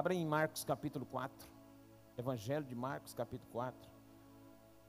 Abra 0.00 0.14
em 0.14 0.24
Marcos 0.24 0.64
capítulo 0.64 1.04
4. 1.04 1.46
Evangelho 2.16 2.64
de 2.64 2.74
Marcos 2.74 3.12
capítulo 3.12 3.50
4. 3.52 3.90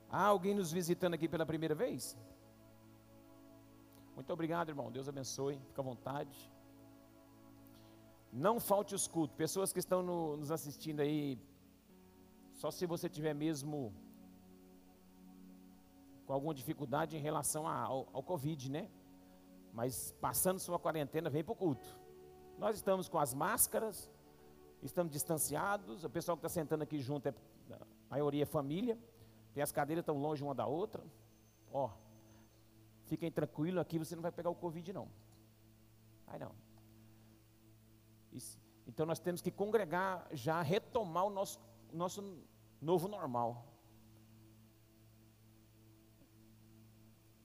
Há 0.10 0.24
alguém 0.24 0.56
nos 0.56 0.72
visitando 0.72 1.15
aqui 1.15 1.28
pela 1.28 1.46
primeira 1.46 1.76
vez? 1.76 2.18
Muito 4.16 4.32
obrigado, 4.32 4.70
irmão. 4.70 4.89
Deus 4.89 5.10
abençoe. 5.10 5.60
Fica 5.67 5.81
à 5.81 5.84
vontade. 5.84 6.49
Não 8.31 8.58
falte 8.58 8.96
os 8.96 9.06
cultos. 9.06 9.35
Pessoas 9.35 9.74
que 9.74 9.79
estão 9.79 10.02
no, 10.02 10.38
nos 10.38 10.49
assistindo 10.49 11.02
aí, 11.02 11.38
só 12.53 12.71
se 12.71 12.85
você 12.85 13.10
tiver 13.10 13.34
mesmo 13.34 13.93
com 16.25 16.31
alguma 16.31 16.53
dificuldade 16.53 17.17
em 17.17 17.20
relação 17.20 17.67
ao, 17.67 18.07
ao 18.13 18.23
Covid, 18.23 18.71
né? 18.71 18.89
Mas 19.73 20.13
passando 20.21 20.57
sua 20.57 20.80
quarentena, 20.80 21.30
vem 21.30 21.43
para 21.43 21.52
o 21.52 21.55
culto. 21.57 21.99
Nós 22.57 22.77
estamos 22.77 23.09
com 23.09 23.20
as 23.20 23.34
máscaras, 23.34 24.09
estamos 24.81 25.12
distanciados. 25.12 26.03
O 26.03 26.09
pessoal 26.09 26.38
que 26.38 26.45
está 26.45 26.49
sentando 26.49 26.84
aqui 26.84 26.99
junto, 26.99 27.27
é, 27.27 27.34
a 27.72 27.85
maioria 28.09 28.44
é 28.44 28.45
família. 28.45 28.98
Tem 29.53 29.62
as 29.62 29.72
cadeiras 29.72 30.05
tão 30.05 30.17
longe 30.17 30.44
uma 30.44 30.55
da 30.55 30.66
outra. 30.66 31.03
Ó, 31.72 31.89
fiquem 33.05 33.31
tranquilos, 33.31 33.81
aqui 33.81 33.99
você 33.99 34.16
não 34.16 34.22
vai 34.22 34.31
pegar 34.31 34.49
o 34.49 34.55
Covid, 34.55 34.94
não. 34.94 35.08
Vai 36.25 36.39
não. 36.39 36.53
Isso. 38.31 38.59
Então 38.88 39.05
nós 39.05 39.20
temos 39.20 39.41
que 39.41 39.52
congregar, 39.52 40.27
já 40.31 40.62
retomar 40.62 41.25
o 41.25 41.30
nosso, 41.30 41.59
nosso 41.94 42.38
novo 42.81 43.08
normal. 43.08 43.66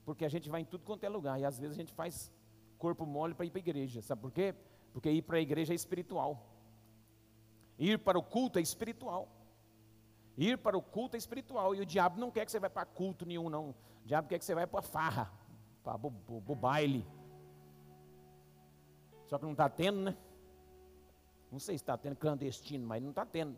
Porque 0.05 0.23
a 0.23 0.29
gente 0.29 0.49
vai 0.49 0.61
em 0.61 0.65
tudo 0.65 0.85
quanto 0.85 1.03
é 1.03 1.09
lugar. 1.09 1.39
E 1.39 1.45
às 1.45 1.59
vezes 1.59 1.75
a 1.75 1.79
gente 1.79 1.93
faz 1.93 2.31
corpo 2.77 3.05
mole 3.05 3.33
para 3.33 3.45
ir 3.45 3.49
para 3.49 3.59
a 3.59 3.65
igreja. 3.67 4.01
Sabe 4.01 4.21
por 4.21 4.31
quê? 4.31 4.55
Porque 4.93 5.11
ir 5.11 5.21
para 5.21 5.37
a 5.37 5.41
igreja 5.41 5.73
é 5.73 5.75
espiritual. 5.75 6.56
Ir 7.77 7.99
para 7.99 8.17
o 8.17 8.23
culto 8.23 8.59
é 8.59 8.61
espiritual. 8.61 9.29
Ir 10.37 10.57
para 10.57 10.77
o 10.77 10.81
culto 10.81 11.15
é 11.15 11.17
espiritual. 11.17 11.75
E 11.75 11.81
o 11.81 11.85
diabo 11.85 12.19
não 12.19 12.31
quer 12.31 12.45
que 12.45 12.51
você 12.51 12.59
vá 12.59 12.69
para 12.69 12.85
culto 12.85 13.25
nenhum, 13.25 13.49
não. 13.49 13.69
O 13.69 13.75
diabo 14.05 14.27
quer 14.27 14.39
que 14.39 14.45
você 14.45 14.55
vá 14.55 14.65
para 14.65 14.81
farra, 14.81 15.31
para 15.83 15.97
o 15.97 16.55
baile. 16.55 17.05
Só 19.25 19.37
que 19.37 19.45
não 19.45 19.51
está 19.51 19.69
tendo, 19.69 20.01
né? 20.01 20.17
Não 21.51 21.59
sei 21.59 21.77
se 21.77 21.83
está 21.83 21.97
tendo 21.97 22.15
clandestino, 22.15 22.85
mas 22.85 23.01
não 23.01 23.09
está 23.09 23.25
tendo. 23.25 23.57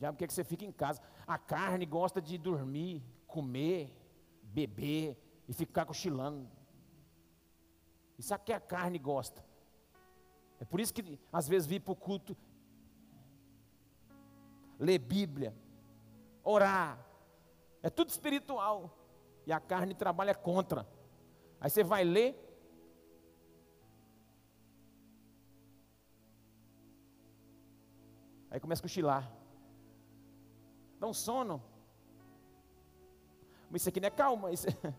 diabo 0.00 0.16
quer 0.16 0.26
que 0.26 0.32
você 0.32 0.42
fique 0.42 0.64
em 0.64 0.72
casa. 0.72 1.02
A 1.26 1.36
carne 1.36 1.84
gosta 1.84 2.22
de 2.22 2.38
dormir, 2.38 3.04
comer, 3.26 3.94
beber 4.42 5.16
e 5.46 5.52
ficar 5.52 5.84
cochilando. 5.84 6.48
Isso 8.18 8.34
aqui 8.34 8.52
a 8.52 8.58
carne 8.58 8.98
gosta. 8.98 9.44
É 10.60 10.64
por 10.64 10.78
isso 10.78 10.94
que 10.94 11.18
às 11.32 11.48
vezes 11.48 11.66
vir 11.66 11.80
para 11.80 11.92
o 11.92 11.96
culto, 11.96 12.36
ler 14.78 14.98
Bíblia, 14.98 15.54
orar, 16.44 17.04
é 17.82 17.90
tudo 17.90 18.10
espiritual. 18.10 18.96
E 19.46 19.52
a 19.52 19.58
carne 19.58 19.94
trabalha 19.94 20.34
contra. 20.34 20.86
Aí 21.60 21.70
você 21.70 21.82
vai 21.82 22.04
ler. 22.04 22.38
Aí 28.50 28.60
começa 28.60 28.80
a 28.80 28.84
cochilar 28.84 29.40
dá 31.00 31.06
um 31.06 31.14
sono. 31.14 31.62
Mas 33.70 33.80
isso 33.80 33.88
aqui 33.88 34.00
não 34.00 34.08
é 34.08 34.10
calma. 34.10 34.52
Isso 34.52 34.68
é... 34.68 34.72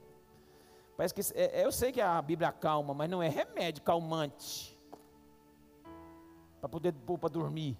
Parece 0.98 1.14
que 1.14 1.22
é, 1.36 1.64
eu 1.66 1.72
sei 1.72 1.92
que 1.92 2.02
a 2.02 2.22
Bíblia 2.22 2.50
é 2.50 2.52
calma, 2.52 2.94
mas 2.94 3.09
não 3.09 3.22
é 3.23 3.30
remédio 3.30 3.84
calmante 3.84 4.70
para 6.62 6.70
poder 6.70 6.94
pôr 6.94 7.17
para 7.17 7.30
dormir. 7.30 7.77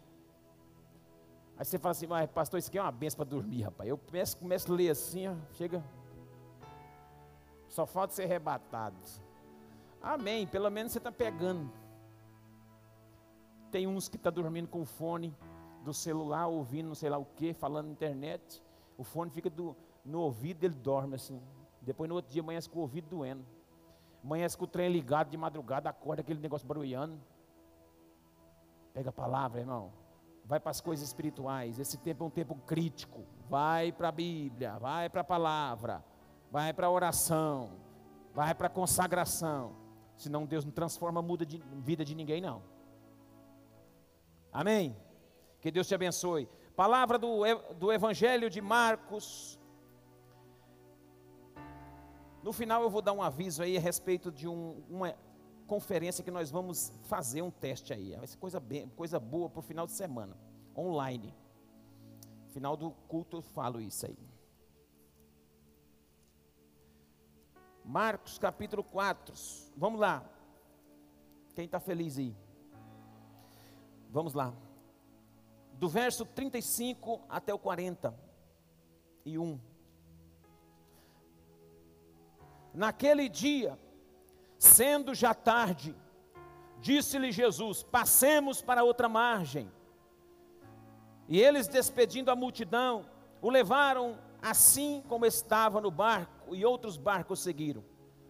Aí 1.58 1.64
você 1.64 1.78
fala 1.78 1.92
assim, 1.92 2.08
mas 2.08 2.30
pastor, 2.30 2.58
isso 2.58 2.70
aqui 2.70 2.80
é 2.80 2.82
uma 2.82 2.92
benção 2.92 3.18
para 3.18 3.30
dormir, 3.30 3.62
rapaz. 3.62 3.88
Eu 3.88 3.98
começo, 3.98 4.36
começo 4.36 4.72
a 4.72 4.76
ler 4.76 4.90
assim, 4.90 5.28
ó, 5.28 5.36
chega. 5.54 5.84
Só 7.70 7.86
falta 7.86 8.14
ser 8.14 8.24
arrebatado. 8.24 8.98
Amém. 10.02 10.48
Pelo 10.48 10.70
menos 10.72 10.92
você 10.92 10.98
está 10.98 11.12
pegando. 11.12 11.72
Tem 13.70 13.86
uns 13.86 14.10
que 14.10 14.18
estão 14.18 14.32
tá 14.32 14.42
dormindo 14.42 14.68
com 14.68 14.84
fone 14.84 15.34
do 15.86 15.94
celular, 15.94 16.48
ouvindo 16.48 16.88
não 16.88 16.96
sei 16.96 17.10
lá 17.10 17.18
o 17.18 17.26
que, 17.26 17.54
falando 17.54 17.86
na 17.86 17.92
internet. 17.94 18.62
O 18.98 19.04
fone 19.04 19.30
fica 19.30 19.50
do, 19.50 19.76
no 20.04 20.20
ouvido, 20.20 20.64
ele 20.64 20.74
dorme 20.74 21.16
assim. 21.16 21.40
Depois 21.80 22.10
no 22.10 22.16
outro 22.16 22.32
dia 22.32 22.42
amanhece 22.42 22.68
com 22.68 22.80
o 22.80 22.82
ouvido 22.82 23.08
doendo. 23.08 23.46
Amanhece 24.24 24.58
com 24.58 24.66
o 24.66 24.68
trem 24.68 24.92
ligado 24.92 25.30
de 25.30 25.38
madrugada, 25.38 25.90
acorda 25.90 26.22
aquele 26.22 26.40
negócio 26.40 26.68
barulhando. 26.68 27.20
Pega 28.94 29.10
a 29.10 29.14
palavra, 29.14 29.60
irmão. 29.60 29.92
Vai 30.46 30.60
para 30.60 30.72
as 30.72 30.82
coisas 30.82 31.08
espirituais. 31.08 31.80
Esse 31.80 31.98
tempo 31.98 32.24
é 32.24 32.28
um 32.28 32.30
tempo 32.30 32.56
crítico. 32.66 33.24
Vai 33.50 33.92
para 33.92 34.10
a 34.10 34.12
Bíblia, 34.12 34.78
vai 34.80 35.10
para 35.10 35.22
a 35.22 35.24
palavra, 35.24 36.04
vai 36.50 36.74
para 36.74 36.88
a 36.88 36.92
oração, 36.92 37.72
vai 38.34 38.56
para 38.56 38.68
a 38.68 38.70
consagração. 38.70 39.76
Senão 40.16 40.46
Deus 40.46 40.64
não 40.64 40.72
transforma, 40.72 41.22
muda 41.22 41.46
de 41.46 41.58
vida 41.80 42.06
de 42.06 42.16
ninguém, 42.16 42.40
não. 42.40 42.62
Amém? 44.52 44.96
Que 45.60 45.72
Deus 45.72 45.88
te 45.88 45.96
abençoe. 45.96 46.48
Palavra 46.76 47.18
do, 47.18 47.44
do 47.78 47.92
Evangelho 47.92 48.50
de 48.50 48.62
Marcos. 48.62 49.60
No 52.44 52.52
final 52.52 52.82
eu 52.82 52.90
vou 52.90 53.02
dar 53.02 53.14
um 53.14 53.22
aviso 53.22 53.62
aí 53.62 53.78
a 53.78 53.80
respeito 53.80 54.32
de 54.32 54.48
um, 54.48 54.84
uma 54.90 55.16
conferência 55.72 56.22
que 56.22 56.30
nós 56.30 56.52
vamos 56.52 56.92
fazer 57.04 57.42
um 57.42 57.50
teste 57.50 57.94
aí. 57.94 58.14
Vai 58.18 58.28
ser 58.28 58.36
coisa, 58.36 58.60
bem, 58.60 58.90
coisa 58.90 59.18
boa 59.18 59.50
para 59.50 59.60
o 59.60 59.62
final 59.62 59.86
de 59.86 59.94
semana, 59.94 60.36
online. 60.76 61.34
Final 62.50 62.76
do 62.76 62.92
culto 63.08 63.38
eu 63.38 63.42
falo 63.42 63.80
isso 63.80 64.06
aí. 64.06 64.18
Marcos 67.86 68.38
capítulo 68.38 68.84
4. 68.84 69.34
Vamos 69.78 69.98
lá. 69.98 70.30
Quem 71.56 71.64
está 71.64 71.80
feliz 71.80 72.18
aí? 72.18 72.36
Vamos 74.10 74.34
lá 74.34 74.54
do 75.76 75.88
verso 75.88 76.26
35 76.26 77.22
até 77.30 77.54
o 77.54 77.58
41. 77.58 79.58
Naquele 82.74 83.30
dia, 83.30 83.80
sendo 84.62 85.16
já 85.16 85.34
tarde, 85.34 85.96
disse-lhe 86.80 87.32
Jesus: 87.32 87.82
Passemos 87.82 88.62
para 88.62 88.84
outra 88.84 89.10
margem. 89.10 89.72
E 91.28 91.42
eles, 91.42 91.68
despedindo 91.68 92.30
a 92.30 92.36
multidão, 92.36 93.06
o 93.42 93.50
levaram 93.50 94.20
assim 94.40 95.04
como 95.10 95.26
estava 95.26 95.82
no 95.82 95.90
barco, 95.90 96.56
e 96.56 96.64
outros 96.64 96.96
barcos 96.96 97.40
seguiram. 97.40 97.84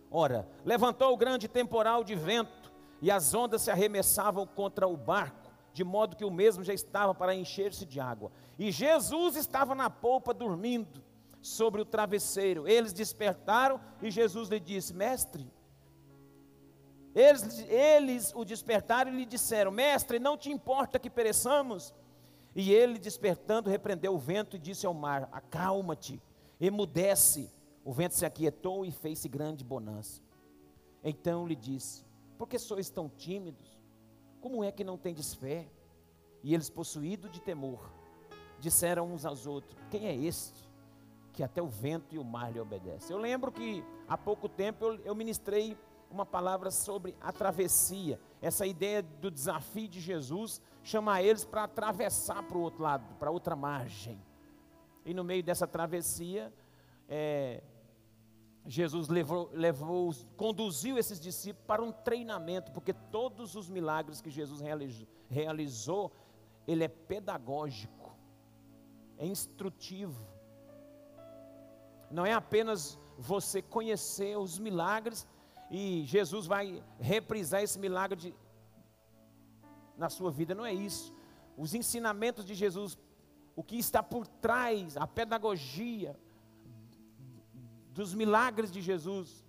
Ora, 0.09 0.47
levantou 0.63 1.13
o 1.13 1.17
grande 1.17 1.49
temporal 1.49 2.01
de 2.01 2.15
vento, 2.15 2.71
e 3.01 3.11
as 3.11 3.33
ondas 3.33 3.63
se 3.63 3.71
arremessavam 3.71 4.47
contra 4.47 4.87
o 4.87 4.95
barco 4.95 5.51
de 5.73 5.83
modo 5.83 6.15
que 6.15 6.25
o 6.25 6.31
mesmo 6.31 6.63
já 6.63 6.73
estava 6.73 7.13
para 7.13 7.35
encher-se 7.35 7.85
de 7.85 7.99
água. 7.99 8.31
E 8.57 8.71
Jesus 8.71 9.35
estava 9.35 9.73
na 9.73 9.89
polpa 9.89 10.33
dormindo 10.33 11.01
sobre 11.41 11.81
o 11.81 11.85
travesseiro. 11.85 12.67
Eles 12.67 12.93
despertaram 12.93 13.79
e 14.01 14.11
Jesus 14.11 14.49
lhe 14.49 14.59
disse: 14.59 14.93
Mestre, 14.93 15.49
eles, 17.13 17.59
eles 17.67 18.33
o 18.33 18.45
despertaram 18.45 19.11
e 19.11 19.17
lhe 19.17 19.25
disseram: 19.25 19.71
Mestre, 19.71 20.19
não 20.19 20.37
te 20.37 20.49
importa 20.49 20.99
que 20.99 21.09
pereçamos? 21.09 21.93
E 22.55 22.71
ele, 22.73 22.99
despertando, 22.99 23.69
repreendeu 23.69 24.13
o 24.13 24.17
vento 24.17 24.55
e 24.55 24.59
disse 24.59 24.85
ao 24.85 24.93
mar: 24.93 25.27
Acalma-te, 25.31 26.21
emudece. 26.59 27.51
O 27.83 27.91
vento 27.91 28.15
se 28.15 28.25
aquietou 28.25 28.85
e 28.85 28.91
fez-se 28.91 29.27
grande 29.27 29.63
bonança. 29.63 30.21
Então 31.03 31.47
lhe 31.47 31.55
disse: 31.55 32.05
Por 32.37 32.47
que 32.47 32.57
sois 32.57 32.89
tão 32.89 33.09
tímidos? 33.09 33.79
Como 34.39 34.63
é 34.63 34.71
que 34.71 34.83
não 34.83 34.97
tendes 34.97 35.33
fé? 35.33 35.67
E 36.43 36.53
eles, 36.53 36.69
possuídos 36.69 37.31
de 37.31 37.41
temor, 37.41 37.91
disseram 38.59 39.11
uns 39.11 39.25
aos 39.25 39.45
outros: 39.45 39.77
Quem 39.89 40.07
é 40.07 40.15
este 40.15 40.69
que 41.33 41.43
até 41.43 41.61
o 41.61 41.67
vento 41.67 42.15
e 42.15 42.19
o 42.19 42.23
mar 42.23 42.51
lhe 42.53 42.59
obedecem? 42.59 43.15
Eu 43.15 43.21
lembro 43.21 43.51
que 43.51 43.83
há 44.07 44.17
pouco 44.17 44.47
tempo 44.47 44.85
eu, 44.85 44.99
eu 45.01 45.15
ministrei 45.15 45.77
uma 46.11 46.25
palavra 46.25 46.69
sobre 46.71 47.15
a 47.21 47.31
travessia, 47.31 48.19
essa 48.41 48.65
ideia 48.65 49.01
do 49.01 49.31
desafio 49.31 49.87
de 49.87 49.99
Jesus, 49.99 50.61
chamar 50.83 51.23
eles 51.23 51.45
para 51.45 51.63
atravessar 51.63 52.43
para 52.43 52.57
o 52.57 52.61
outro 52.61 52.83
lado, 52.83 53.15
para 53.15 53.31
outra 53.31 53.55
margem. 53.55 54.21
E 55.05 55.13
no 55.13 55.23
meio 55.23 55.43
dessa 55.43 55.65
travessia, 55.65 56.53
é, 57.07 57.63
Jesus 58.65 59.07
levou, 59.07 59.49
levou, 59.53 60.13
conduziu 60.37 60.97
esses 60.97 61.19
discípulos 61.19 61.65
para 61.65 61.81
um 61.81 61.91
treinamento, 61.91 62.71
porque 62.71 62.93
todos 62.93 63.55
os 63.55 63.69
milagres 63.69 64.21
que 64.21 64.29
Jesus 64.29 64.61
realizou, 64.61 65.07
realizou 65.29 66.11
ele 66.67 66.83
é 66.83 66.87
pedagógico, 66.87 68.15
é 69.17 69.25
instrutivo. 69.25 70.29
Não 72.09 72.25
é 72.25 72.33
apenas 72.33 72.99
você 73.17 73.61
conhecer 73.61 74.37
os 74.37 74.59
milagres 74.59 75.27
e 75.71 76.03
Jesus 76.05 76.45
vai 76.45 76.83
reprisar 76.99 77.63
esse 77.63 77.79
milagre 77.79 78.19
de, 78.19 78.35
na 79.97 80.09
sua 80.09 80.29
vida, 80.29 80.53
não 80.53 80.65
é 80.65 80.73
isso. 80.73 81.13
Os 81.57 81.73
ensinamentos 81.73 82.43
de 82.43 82.53
Jesus, 82.53 82.99
o 83.55 83.63
que 83.63 83.77
está 83.77 84.03
por 84.03 84.27
trás, 84.27 84.97
a 84.97 85.07
pedagogia 85.07 86.19
dos 87.93 88.13
milagres 88.13 88.69
de 88.69 88.81
Jesus. 88.81 89.45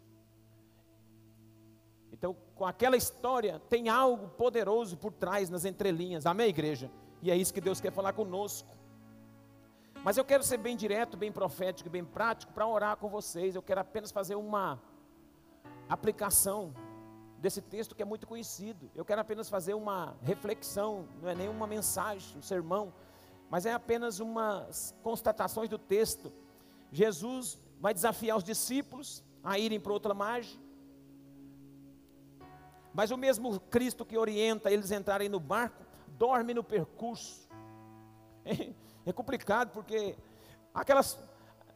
Então, 2.13 2.37
com 2.55 2.65
aquela 2.65 2.97
história, 2.97 3.59
tem 3.69 3.89
algo 3.89 4.29
poderoso 4.29 4.97
por 4.97 5.13
trás, 5.13 5.51
nas 5.51 5.65
entrelinhas. 5.65 6.25
Amém, 6.25 6.51
igreja? 6.51 6.89
E 7.21 7.33
é 7.33 7.37
isso 7.37 7.53
que 7.53 7.61
Deus 7.61 7.81
quer 7.81 7.91
falar 7.91 8.13
conosco. 8.13 8.69
Mas 10.05 10.17
eu 10.17 10.25
quero 10.25 10.45
ser 10.45 10.59
bem 10.59 10.77
direto, 10.77 11.17
bem 11.17 11.33
profético, 11.33 11.91
bem 11.91 12.05
prático 12.05 12.53
para 12.53 12.67
orar 12.67 12.97
com 12.97 13.09
vocês. 13.09 13.57
Eu 13.57 13.63
quero 13.63 13.81
apenas 13.81 14.13
fazer 14.13 14.37
uma 14.37 14.81
aplicação 15.93 16.75
desse 17.39 17.61
texto 17.61 17.95
que 17.95 18.03
é 18.03 18.05
muito 18.05 18.27
conhecido. 18.27 18.91
Eu 18.95 19.05
quero 19.05 19.21
apenas 19.21 19.49
fazer 19.49 19.75
uma 19.75 20.17
reflexão, 20.23 21.09
não 21.21 21.29
é 21.29 21.35
nenhuma 21.35 21.67
mensagem, 21.67 22.39
um 22.39 22.43
sermão, 22.43 22.93
mas 23.51 23.67
é 23.67 23.73
apenas 23.73 24.21
umas 24.21 24.95
constatações 25.03 25.69
do 25.69 25.79
texto. 25.79 26.33
Jesus 26.91 27.59
vai 27.81 27.93
desafiar 27.93 28.37
os 28.37 28.45
discípulos 28.45 29.25
a 29.43 29.59
irem 29.59 29.81
para 29.81 29.93
outra 29.93 30.15
margem. 30.15 30.61
Mas 32.95 33.11
o 33.11 33.17
mesmo 33.17 33.59
Cristo 33.59 34.05
que 34.05 34.17
orienta 34.17 34.71
eles 34.71 34.93
a 34.93 34.97
entrarem 34.97 35.29
no 35.29 35.41
barco, 35.41 35.85
dorme 36.17 36.55
no 36.55 36.65
percurso. 36.65 37.49
É 39.05 39.13
complicado 39.13 39.73
porque 39.73 40.17
aquelas 40.73 41.19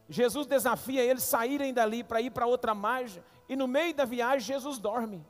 Jesus 0.07 0.47
desafia 0.47 1.03
eles 1.03 1.23
saírem 1.23 1.73
dali 1.73 2.01
para 2.01 2.21
ir 2.21 2.31
para 2.31 2.47
outra 2.47 2.73
margem 2.73 3.21
e 3.47 3.55
no 3.55 3.67
meio 3.67 3.93
da 3.93 4.05
viagem 4.05 4.47
Jesus 4.47 4.77
dorme. 4.79 5.25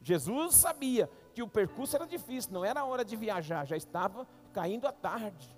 Jesus 0.00 0.54
sabia 0.54 1.10
que 1.34 1.42
o 1.42 1.48
percurso 1.48 1.96
era 1.96 2.06
difícil, 2.06 2.52
não 2.52 2.64
era 2.64 2.84
hora 2.84 3.04
de 3.04 3.14
viajar, 3.14 3.66
já 3.66 3.76
estava 3.76 4.26
caindo 4.52 4.86
a 4.86 4.92
tarde. 4.92 5.54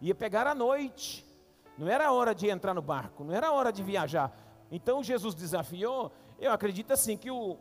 Ia 0.00 0.14
pegar 0.14 0.46
a 0.46 0.54
noite. 0.54 1.24
Não 1.78 1.88
era 1.88 2.12
hora 2.12 2.34
de 2.34 2.48
entrar 2.48 2.74
no 2.74 2.82
barco, 2.82 3.24
não 3.24 3.34
era 3.34 3.50
hora 3.52 3.72
de 3.72 3.82
viajar. 3.82 4.36
Então 4.70 5.02
Jesus 5.02 5.34
desafiou. 5.34 6.12
Eu 6.38 6.52
acredito 6.52 6.92
assim 6.92 7.16
que 7.16 7.30
o, 7.30 7.58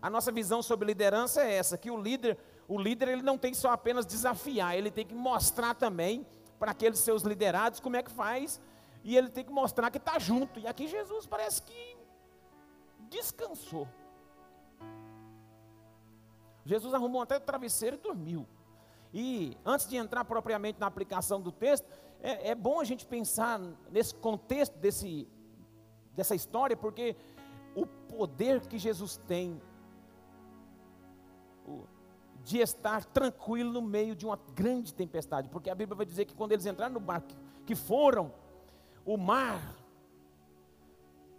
a 0.00 0.10
nossa 0.10 0.30
visão 0.30 0.62
sobre 0.62 0.86
liderança 0.86 1.42
é 1.42 1.54
essa, 1.54 1.78
que 1.78 1.90
o 1.90 1.96
líder, 1.96 2.38
o 2.68 2.78
líder 2.78 3.08
ele 3.08 3.22
não 3.22 3.38
tem 3.38 3.54
só 3.54 3.70
apenas 3.70 4.06
desafiar, 4.06 4.76
ele 4.76 4.90
tem 4.90 5.06
que 5.06 5.14
mostrar 5.14 5.74
também 5.74 6.26
para 6.58 6.70
aqueles 6.70 6.98
seus 6.98 7.22
liderados 7.22 7.80
como 7.80 7.96
é 7.96 8.02
que 8.02 8.10
faz, 8.10 8.60
e 9.06 9.16
ele 9.16 9.28
tem 9.28 9.44
que 9.44 9.52
mostrar 9.52 9.88
que 9.88 9.98
está 9.98 10.18
junto. 10.18 10.58
E 10.58 10.66
aqui 10.66 10.88
Jesus 10.88 11.26
parece 11.28 11.62
que 11.62 11.96
descansou. 13.08 13.86
Jesus 16.64 16.92
arrumou 16.92 17.22
até 17.22 17.36
o 17.36 17.40
travesseiro 17.40 17.94
e 17.94 18.00
dormiu. 18.00 18.44
E 19.14 19.56
antes 19.64 19.86
de 19.86 19.96
entrar 19.96 20.24
propriamente 20.24 20.80
na 20.80 20.88
aplicação 20.88 21.40
do 21.40 21.52
texto, 21.52 21.86
é, 22.20 22.50
é 22.50 22.54
bom 22.56 22.80
a 22.80 22.84
gente 22.84 23.06
pensar 23.06 23.60
nesse 23.92 24.12
contexto 24.12 24.76
desse, 24.78 25.28
dessa 26.12 26.34
história, 26.34 26.76
porque 26.76 27.14
o 27.76 27.86
poder 27.86 28.66
que 28.66 28.76
Jesus 28.76 29.18
tem 29.18 29.62
de 32.42 32.58
estar 32.58 33.04
tranquilo 33.04 33.72
no 33.72 33.82
meio 33.82 34.16
de 34.16 34.26
uma 34.26 34.38
grande 34.52 34.92
tempestade, 34.92 35.48
porque 35.48 35.70
a 35.70 35.74
Bíblia 35.76 35.96
vai 35.96 36.06
dizer 36.06 36.24
que 36.24 36.34
quando 36.34 36.50
eles 36.50 36.66
entraram 36.66 36.94
no 36.94 37.00
barco, 37.00 37.28
que 37.64 37.76
foram, 37.76 38.32
o 39.06 39.16
mar 39.16 39.74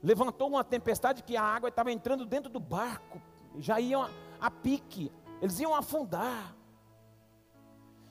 levantou 0.01 0.47
uma 0.47 0.63
tempestade 0.63 1.21
que 1.21 1.35
a 1.35 1.43
água 1.43 1.69
estava 1.69 1.91
entrando 1.91 2.25
dentro 2.25 2.51
do 2.51 2.59
barco, 2.59 3.21
já 3.57 3.79
iam 3.79 4.03
a, 4.03 4.09
a 4.39 4.49
pique, 4.49 5.11
eles 5.41 5.59
iam 5.59 5.75
afundar. 5.75 6.55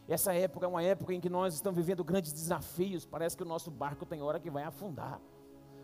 Essa 0.06 0.32
época 0.32 0.66
é 0.66 0.68
uma 0.68 0.82
época 0.82 1.12
em 1.12 1.20
que 1.20 1.28
nós 1.28 1.54
estamos 1.54 1.76
vivendo 1.76 2.04
grandes 2.04 2.32
desafios. 2.32 3.04
Parece 3.04 3.36
que 3.36 3.42
o 3.42 3.46
nosso 3.46 3.72
barco 3.72 4.06
tem 4.06 4.22
hora 4.22 4.38
que 4.38 4.48
vai 4.48 4.62
afundar. 4.62 5.20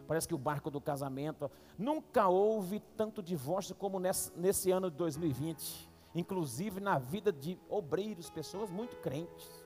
Parece 0.07 0.29
que 0.29 0.35
o 0.35 0.39
barco 0.39 0.71
do 0.71 0.81
casamento. 0.81 1.51
Nunca 1.77 2.29
houve 2.29 2.79
tanto 2.97 3.21
divórcio 3.21 3.75
como 3.75 3.99
nesse, 3.99 4.31
nesse 4.39 4.71
ano 4.71 4.89
de 4.93 4.97
2020 4.97 5.91
inclusive 6.15 6.81
na 6.81 6.99
vida 6.99 7.33
de 7.33 7.59
obreiros, 7.69 8.31
pessoas 8.31 8.71
muito 8.71 8.97
crentes. 8.97 9.65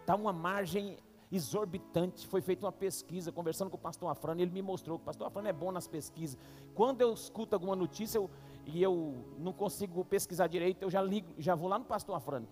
Está 0.00 0.14
uma 0.14 0.32
margem 0.32 0.98
exorbitante. 1.30 2.26
Foi 2.26 2.40
feita 2.40 2.66
uma 2.66 2.72
pesquisa, 2.72 3.30
conversando 3.30 3.70
com 3.70 3.76
o 3.76 3.80
pastor 3.80 4.10
Afrano, 4.10 4.40
ele 4.40 4.50
me 4.50 4.62
mostrou 4.62 4.98
que 4.98 5.02
o 5.02 5.06
pastor 5.06 5.26
Afrano 5.26 5.48
é 5.48 5.52
bom 5.52 5.70
nas 5.70 5.86
pesquisas. 5.86 6.38
Quando 6.74 7.00
eu 7.00 7.12
escuto 7.12 7.54
alguma 7.54 7.76
notícia 7.76 8.18
eu, 8.18 8.30
e 8.66 8.82
eu 8.82 9.24
não 9.38 9.52
consigo 9.52 10.04
pesquisar 10.04 10.46
direito, 10.46 10.82
eu 10.82 10.90
já 10.90 11.02
ligo, 11.02 11.32
já 11.38 11.54
vou 11.54 11.68
lá 11.68 11.78
no 11.78 11.84
pastor 11.84 12.16
Afrano. 12.16 12.48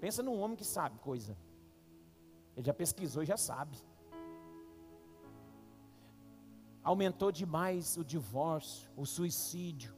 Pensa 0.00 0.22
num 0.22 0.40
homem 0.40 0.56
que 0.56 0.64
sabe 0.64 0.98
coisa. 0.98 1.36
Ele 2.56 2.66
já 2.66 2.74
pesquisou 2.74 3.22
e 3.22 3.26
já 3.26 3.36
sabe. 3.36 3.76
Aumentou 6.82 7.30
demais 7.30 7.96
o 7.96 8.04
divórcio, 8.04 8.90
o 8.96 9.06
suicídio 9.06 9.94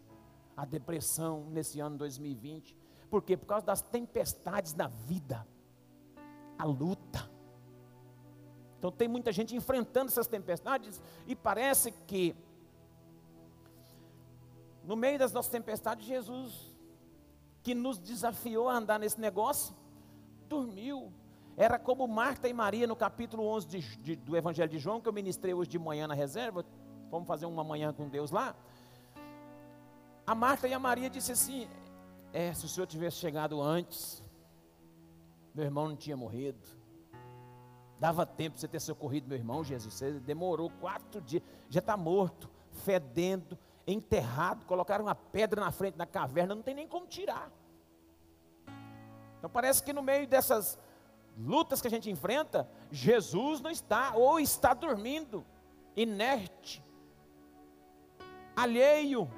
a 0.56 0.64
depressão 0.64 1.46
nesse 1.50 1.80
ano 1.80 1.96
2020. 1.98 2.76
Por 3.10 3.22
quê? 3.22 3.36
Por 3.36 3.46
causa 3.46 3.66
das 3.66 3.82
tempestades 3.82 4.74
na 4.74 4.88
vida, 4.88 5.46
a 6.58 6.64
luta. 6.64 7.30
Então 8.78 8.92
tem 8.92 9.08
muita 9.08 9.32
gente 9.32 9.56
enfrentando 9.56 10.10
essas 10.10 10.26
tempestades 10.26 11.00
e 11.26 11.34
parece 11.34 11.90
que 12.06 12.36
no 14.84 14.96
meio 14.96 15.18
das 15.18 15.32
nossas 15.32 15.50
tempestades, 15.50 16.06
Jesus, 16.06 16.74
que 17.62 17.74
nos 17.74 17.98
desafiou 17.98 18.68
a 18.68 18.76
andar 18.76 18.98
nesse 18.98 19.18
negócio, 19.18 19.74
dormiu. 20.48 21.10
Era 21.56 21.78
como 21.78 22.06
Marta 22.06 22.48
e 22.48 22.52
Maria 22.52 22.86
no 22.86 22.94
capítulo 22.94 23.46
11 23.46 23.66
de, 23.66 23.96
de, 23.98 24.16
do 24.16 24.36
Evangelho 24.36 24.68
de 24.68 24.78
João, 24.78 25.00
que 25.00 25.08
eu 25.08 25.12
ministrei 25.12 25.54
hoje 25.54 25.70
de 25.70 25.78
manhã 25.78 26.06
na 26.06 26.14
reserva. 26.14 26.64
Vamos 27.10 27.26
fazer 27.26 27.46
uma 27.46 27.64
manhã 27.64 27.92
com 27.92 28.08
Deus 28.08 28.30
lá. 28.30 28.54
A 30.26 30.34
Marta 30.34 30.68
e 30.68 30.74
a 30.74 30.78
Maria 30.78 31.08
disse 31.08 31.32
assim: 31.32 31.68
É, 32.32 32.52
se 32.52 32.66
o 32.66 32.68
senhor 32.68 32.86
tivesse 32.86 33.16
chegado 33.16 33.62
antes, 33.62 34.22
meu 35.54 35.64
irmão 35.64 35.88
não 35.88 35.96
tinha 35.96 36.16
morrido. 36.16 36.58
Dava 37.98 38.26
tempo 38.26 38.58
você 38.58 38.66
ter 38.66 38.80
socorrido 38.80 39.28
meu 39.28 39.38
irmão, 39.38 39.62
Jesus. 39.62 39.94
Você 39.94 40.12
demorou 40.12 40.70
quatro 40.80 41.20
dias, 41.20 41.42
já 41.70 41.78
está 41.78 41.96
morto, 41.96 42.50
fedendo, 42.84 43.56
enterrado. 43.86 44.66
Colocaram 44.66 45.04
uma 45.04 45.14
pedra 45.14 45.60
na 45.60 45.70
frente 45.70 45.96
da 45.96 46.04
caverna, 46.04 46.54
não 46.54 46.62
tem 46.62 46.74
nem 46.74 46.88
como 46.88 47.06
tirar. 47.06 47.50
Então 49.38 49.48
parece 49.48 49.82
que 49.82 49.92
no 49.92 50.02
meio 50.02 50.26
dessas 50.26 50.78
lutas 51.38 51.80
que 51.80 51.86
a 51.86 51.90
gente 51.90 52.10
enfrenta, 52.10 52.68
Jesus 52.90 53.60
não 53.60 53.70
está, 53.70 54.14
ou 54.14 54.40
está 54.40 54.74
dormindo, 54.74 55.44
inerte, 55.96 56.82
alheio 58.56 59.30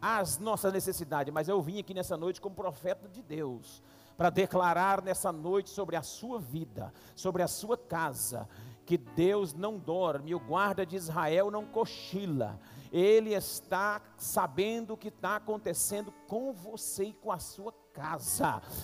as 0.00 0.38
nossas 0.38 0.70
necessidades, 0.72 1.32
mas 1.32 1.48
eu 1.48 1.62
vim 1.62 1.78
aqui 1.78 1.94
nessa 1.94 2.14
noite 2.14 2.38
como 2.38 2.54
profeta 2.54 3.08
de 3.08 3.22
Deus, 3.22 3.82
para 4.16 4.30
declarar 4.30 5.02
nessa 5.02 5.32
noite 5.32 5.70
sobre 5.70 5.96
a 5.96 6.02
sua 6.02 6.38
vida, 6.38 6.92
sobre 7.14 7.42
a 7.42 7.48
sua 7.48 7.76
casa, 7.76 8.48
que 8.86 8.96
Deus 8.96 9.54
não 9.54 9.78
dorme, 9.78 10.34
o 10.34 10.40
guarda 10.40 10.84
de 10.84 10.96
Israel 10.96 11.50
não 11.50 11.64
cochila, 11.64 12.60
ele 12.92 13.34
está 13.34 14.00
sabendo 14.16 14.94
o 14.94 14.96
que 14.96 15.08
está 15.08 15.36
acontecendo 15.36 16.12
com 16.28 16.52
você 16.52 17.04
e 17.04 17.12
com 17.12 17.32
a 17.32 17.38
sua 17.38 17.72
casa. 17.72 17.83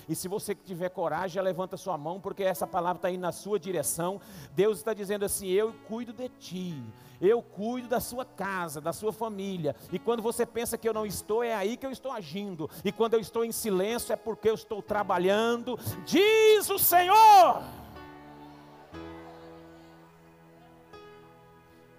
E 0.08 0.14
se 0.14 0.28
você 0.28 0.54
tiver 0.54 0.88
coragem, 0.88 1.42
levanta 1.42 1.76
sua 1.76 1.98
mão, 1.98 2.20
porque 2.20 2.44
essa 2.44 2.66
palavra 2.66 2.98
está 2.98 3.10
indo 3.10 3.22
na 3.22 3.32
sua 3.32 3.58
direção. 3.58 4.20
Deus 4.52 4.78
está 4.78 4.94
dizendo 4.94 5.24
assim: 5.24 5.48
Eu 5.48 5.74
cuido 5.88 6.12
de 6.12 6.28
ti, 6.28 6.80
eu 7.20 7.42
cuido 7.42 7.88
da 7.88 7.98
sua 7.98 8.24
casa, 8.24 8.80
da 8.80 8.92
sua 8.92 9.12
família. 9.12 9.74
E 9.92 9.98
quando 9.98 10.22
você 10.22 10.46
pensa 10.46 10.78
que 10.78 10.88
eu 10.88 10.94
não 10.94 11.04
estou, 11.04 11.42
é 11.42 11.54
aí 11.54 11.76
que 11.76 11.84
eu 11.84 11.90
estou 11.90 12.12
agindo. 12.12 12.70
E 12.84 12.92
quando 12.92 13.14
eu 13.14 13.20
estou 13.20 13.44
em 13.44 13.50
silêncio, 13.50 14.12
é 14.12 14.16
porque 14.16 14.48
eu 14.48 14.54
estou 14.54 14.80
trabalhando, 14.80 15.76
diz 16.06 16.70
o 16.70 16.78
Senhor. 16.78 17.62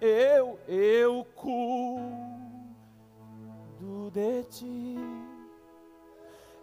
Eu, 0.00 0.58
eu 0.66 1.24
cuido 1.36 2.10
de 4.10 4.42
ti 4.44 5.31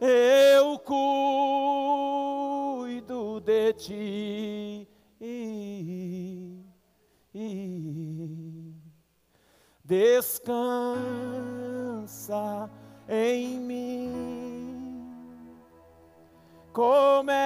eu 0.02 0.80
cuido 0.80 1.90
de 3.42 3.74
ti. 3.74 4.88
Descansa 9.84 11.00
em 13.08 13.60
mim, 13.60 15.12
comece 16.72 17.40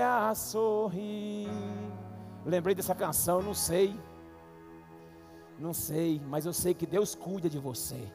a 0.00 0.34
sorrir. 0.34 1.48
Lembrei 2.44 2.74
dessa 2.74 2.96
canção, 2.96 3.40
não 3.40 3.54
sei. 3.54 3.94
Não 5.56 5.72
sei, 5.72 6.20
mas 6.26 6.46
eu 6.46 6.52
sei 6.52 6.74
que 6.74 6.84
Deus 6.84 7.14
cuida 7.14 7.48
de 7.48 7.58
você. 7.58 8.12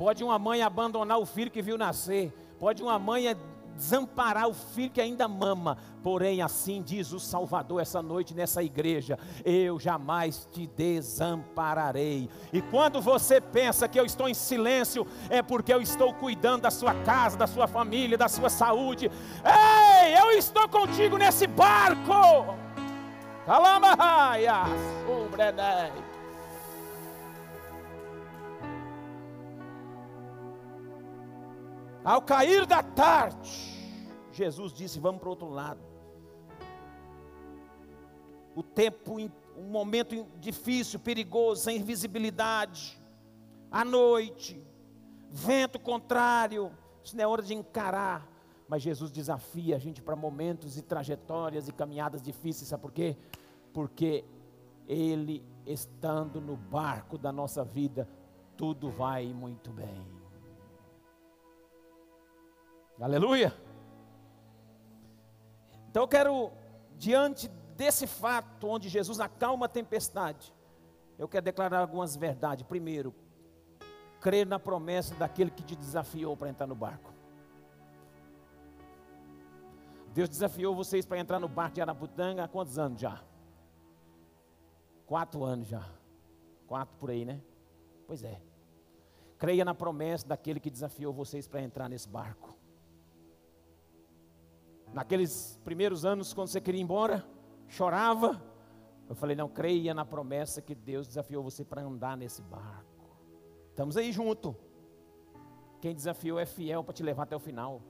Pode 0.00 0.24
uma 0.24 0.38
mãe 0.38 0.62
abandonar 0.62 1.18
o 1.18 1.26
filho 1.26 1.50
que 1.50 1.60
viu 1.60 1.76
nascer, 1.76 2.32
pode 2.58 2.82
uma 2.82 2.98
mãe 2.98 3.36
desamparar 3.76 4.48
o 4.48 4.54
filho 4.54 4.90
que 4.90 4.98
ainda 4.98 5.28
mama. 5.28 5.76
Porém, 6.02 6.40
assim 6.40 6.80
diz 6.80 7.12
o 7.12 7.20
Salvador 7.20 7.82
essa 7.82 8.00
noite 8.00 8.32
nessa 8.32 8.62
igreja: 8.62 9.18
eu 9.44 9.78
jamais 9.78 10.48
te 10.50 10.66
desampararei. 10.68 12.30
E 12.50 12.62
quando 12.62 13.02
você 13.02 13.42
pensa 13.42 13.86
que 13.86 14.00
eu 14.00 14.06
estou 14.06 14.26
em 14.26 14.32
silêncio, 14.32 15.06
é 15.28 15.42
porque 15.42 15.74
eu 15.74 15.82
estou 15.82 16.14
cuidando 16.14 16.62
da 16.62 16.70
sua 16.70 16.94
casa, 16.94 17.36
da 17.36 17.46
sua 17.46 17.68
família, 17.68 18.16
da 18.16 18.26
sua 18.26 18.48
saúde. 18.48 19.10
Ei, 19.44 20.18
eu 20.18 20.30
estou 20.30 20.66
contigo 20.66 21.18
nesse 21.18 21.46
barco. 21.46 22.56
Calamaia, 23.44 24.64
sobrenei. 25.06 26.09
Ao 32.02 32.22
cair 32.22 32.64
da 32.64 32.82
tarde, 32.82 33.78
Jesus 34.32 34.72
disse: 34.72 34.98
Vamos 34.98 35.20
para 35.20 35.28
o 35.28 35.30
outro 35.30 35.48
lado. 35.48 35.80
O 38.54 38.62
tempo, 38.62 39.16
um 39.56 39.70
momento 39.70 40.26
difícil, 40.38 40.98
perigoso, 40.98 41.62
sem 41.62 41.82
visibilidade, 41.82 42.98
à 43.70 43.84
noite, 43.84 44.66
vento 45.28 45.78
contrário, 45.78 46.72
isso 47.04 47.16
não 47.16 47.24
é 47.24 47.26
hora 47.26 47.42
de 47.42 47.54
encarar. 47.54 48.26
Mas 48.66 48.82
Jesus 48.82 49.10
desafia 49.10 49.76
a 49.76 49.78
gente 49.78 50.00
para 50.00 50.16
momentos 50.16 50.76
e 50.78 50.82
trajetórias 50.82 51.68
e 51.68 51.72
caminhadas 51.72 52.22
difíceis, 52.22 52.68
sabe 52.68 52.82
por 52.82 52.92
quê? 52.92 53.16
Porque 53.72 54.24
Ele 54.88 55.44
estando 55.66 56.40
no 56.40 56.56
barco 56.56 57.18
da 57.18 57.32
nossa 57.32 57.64
vida, 57.64 58.08
tudo 58.56 58.90
vai 58.90 59.26
muito 59.32 59.70
bem. 59.70 60.19
Aleluia! 63.00 63.56
Então 65.88 66.02
eu 66.02 66.08
quero, 66.08 66.52
diante 66.98 67.48
desse 67.74 68.06
fato, 68.06 68.68
onde 68.68 68.88
Jesus 68.88 69.18
acalma 69.20 69.64
a 69.66 69.68
tempestade, 69.68 70.54
eu 71.18 71.26
quero 71.26 71.44
declarar 71.44 71.80
algumas 71.80 72.14
verdades. 72.14 72.62
Primeiro, 72.62 73.14
crer 74.20 74.46
na 74.46 74.58
promessa 74.58 75.14
daquele 75.14 75.50
que 75.50 75.62
te 75.62 75.74
desafiou 75.74 76.36
para 76.36 76.50
entrar 76.50 76.66
no 76.66 76.74
barco. 76.74 77.10
Deus 80.12 80.28
desafiou 80.28 80.74
vocês 80.74 81.06
para 81.06 81.18
entrar 81.18 81.40
no 81.40 81.48
barco 81.48 81.76
de 81.76 81.80
Araputanga 81.80 82.44
há 82.44 82.48
quantos 82.48 82.78
anos 82.78 83.00
já? 83.00 83.22
Quatro 85.06 85.42
anos 85.42 85.68
já. 85.68 85.88
Quatro 86.66 86.96
por 86.98 87.10
aí, 87.10 87.24
né? 87.24 87.40
Pois 88.06 88.22
é. 88.22 88.40
Creia 89.38 89.64
na 89.64 89.74
promessa 89.74 90.26
daquele 90.28 90.60
que 90.60 90.68
desafiou 90.68 91.12
vocês 91.12 91.48
para 91.48 91.62
entrar 91.62 91.88
nesse 91.88 92.08
barco. 92.08 92.59
Naqueles 94.92 95.58
primeiros 95.64 96.04
anos, 96.04 96.32
quando 96.32 96.48
você 96.48 96.60
queria 96.60 96.80
ir 96.80 96.84
embora, 96.84 97.24
chorava. 97.68 98.42
Eu 99.08 99.14
falei: 99.14 99.36
não, 99.36 99.48
creia 99.48 99.94
na 99.94 100.04
promessa 100.04 100.60
que 100.60 100.74
Deus 100.74 101.06
desafiou 101.06 101.42
você 101.42 101.64
para 101.64 101.82
andar 101.82 102.16
nesse 102.16 102.42
barco. 102.42 103.16
Estamos 103.70 103.96
aí 103.96 104.12
junto. 104.12 104.56
Quem 105.80 105.94
desafiou 105.94 106.38
é 106.38 106.44
fiel 106.44 106.84
para 106.84 106.92
te 106.92 107.02
levar 107.02 107.22
até 107.22 107.34
o 107.34 107.40
final. 107.40 107.80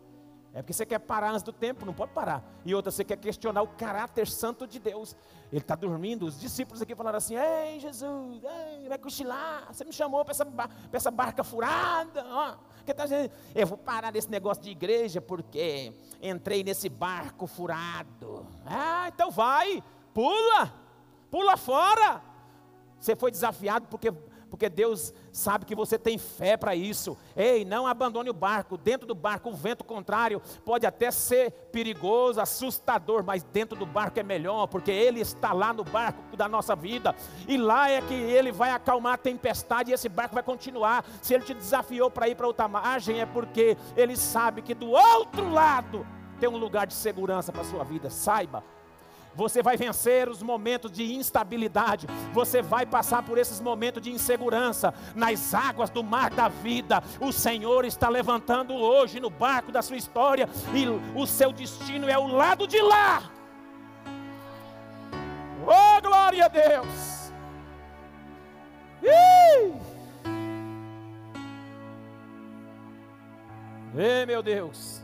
É 0.53 0.63
porque 0.63 0.73
você 0.73 0.85
quer 0.85 0.99
parar 0.99 1.31
antes 1.31 1.45
do 1.45 1.53
tempo, 1.53 1.87
não 1.87 1.95
pode 1.95 2.13
parar. 2.13 2.45
E 2.65 2.75
outra, 2.75 2.91
você 2.91 3.05
quer 3.05 3.17
questionar 3.17 3.63
o 3.63 3.69
caráter 3.69 4.27
santo 4.27 4.67
de 4.67 4.81
Deus. 4.81 5.17
Ele 5.53 5.61
está 5.61 5.77
dormindo, 5.77 6.27
os 6.27 6.39
discípulos 6.41 6.83
aqui 6.83 6.95
falaram 6.95 7.19
assim: 7.19 7.37
Ei, 7.37 7.79
Jesus, 7.79 8.43
ei, 8.43 8.89
vai 8.89 8.99
cochilar. 8.99 9.73
Você 9.73 9.85
me 9.85 9.93
chamou 9.93 10.25
para 10.25 10.33
essa, 10.33 10.47
essa, 10.93 11.11
barca 11.11 11.45
furada. 11.45 12.25
Ó, 12.27 12.57
que 12.95 12.95
tá? 12.95 13.05
Eu 13.55 13.67
vou 13.67 13.79
parar 13.79 14.11
desse 14.11 14.31
negócio 14.31 14.63
de 14.63 14.71
igreja 14.71 15.21
porque 15.21 15.93
entrei 16.23 16.63
nesse 16.65 16.89
barco 16.89 17.47
furado. 17.47 18.47
Ah, 18.67 19.09
então 19.13 19.31
vai, 19.31 19.83
pula, 20.13 20.73
pula 21.31 21.57
fora. 21.57 22.23
Você 22.99 23.17
foi 23.17 23.31
desafiado 23.31 23.87
porque 23.89 24.13
porque 24.51 24.69
Deus 24.69 25.15
sabe 25.33 25.65
que 25.65 25.75
você 25.75 25.99
tem 25.99 26.19
fé 26.19 26.57
para 26.57 26.75
isso. 26.75 27.17
Ei, 27.37 27.65
não 27.65 27.87
abandone 27.87 28.29
o 28.29 28.35
barco. 28.35 28.77
Dentro 28.77 29.07
do 29.07 29.15
barco, 29.15 29.49
o 29.49 29.55
vento 29.55 29.85
contrário 29.85 30.43
pode 30.65 30.85
até 30.85 31.11
ser 31.11 31.53
perigoso, 31.73 32.41
assustador, 32.41 33.23
mas 33.25 33.45
dentro 33.45 33.79
do 33.79 33.87
barco 33.87 34.19
é 34.19 34.23
melhor, 34.23 34.67
porque 34.67 34.91
Ele 34.91 35.21
está 35.21 35.53
lá 35.53 35.73
no 35.73 35.85
barco 35.85 36.37
da 36.37 36.49
nossa 36.49 36.75
vida, 36.75 37.15
e 37.47 37.57
lá 37.57 37.89
é 37.89 38.03
que 38.03 38.15
Ele 38.15 38.51
vai 38.51 38.73
acalmar 38.73 39.15
a 39.15 39.19
tempestade 39.19 39.91
e 39.91 39.95
esse 39.95 40.09
barco 40.09 40.35
vai 40.35 40.43
continuar. 40.43 41.05
Se 41.23 41.33
Ele 41.33 41.45
te 41.45 41.55
desafiou 41.55 42.11
para 42.11 42.29
ir 42.29 42.35
para 42.35 42.47
outra 42.47 42.67
margem, 42.67 43.21
é 43.21 43.27
porque 43.27 43.77
Ele 43.97 44.17
sabe 44.17 44.63
que 44.63 44.75
do 44.75 44.91
outro 44.91 45.51
lado 45.51 46.07
tem 46.41 46.49
um 46.49 46.57
lugar 46.57 46.87
de 46.87 46.95
segurança 46.95 47.53
para 47.53 47.61
a 47.61 47.65
sua 47.65 47.85
vida. 47.85 48.11
Saiba. 48.11 48.65
Você 49.35 49.63
vai 49.63 49.77
vencer 49.77 50.29
os 50.29 50.43
momentos 50.43 50.91
de 50.91 51.15
instabilidade. 51.15 52.07
Você 52.33 52.61
vai 52.63 52.85
passar 52.85 53.23
por 53.23 53.39
esses 53.39 53.61
momentos 53.61 54.03
de 54.03 54.11
insegurança 54.11 54.93
nas 55.15 55.55
águas 55.55 55.91
do 55.91 56.03
mar 56.03 56.31
da 56.31 56.49
vida. 56.49 57.03
O 57.21 57.33
Senhor 57.33 57.85
está 57.85 58.09
levantando 58.09 58.75
hoje 58.75 59.21
no 59.21 59.31
barco 59.31 59.71
da 59.73 59.83
sua 59.83 59.97
história 59.97 60.49
e 60.75 60.87
o 61.19 61.27
seu 61.27 61.53
destino 61.53 62.09
é 62.09 62.19
o 62.19 62.27
lado 62.27 62.67
de 62.67 62.81
lá. 62.81 63.31
Oh, 65.67 66.01
glória 66.03 66.47
a 66.47 66.49
Deus! 66.49 67.33
Ih! 69.03 69.73
Ei, 73.97 74.27
meu 74.27 74.43
Deus! 74.43 75.03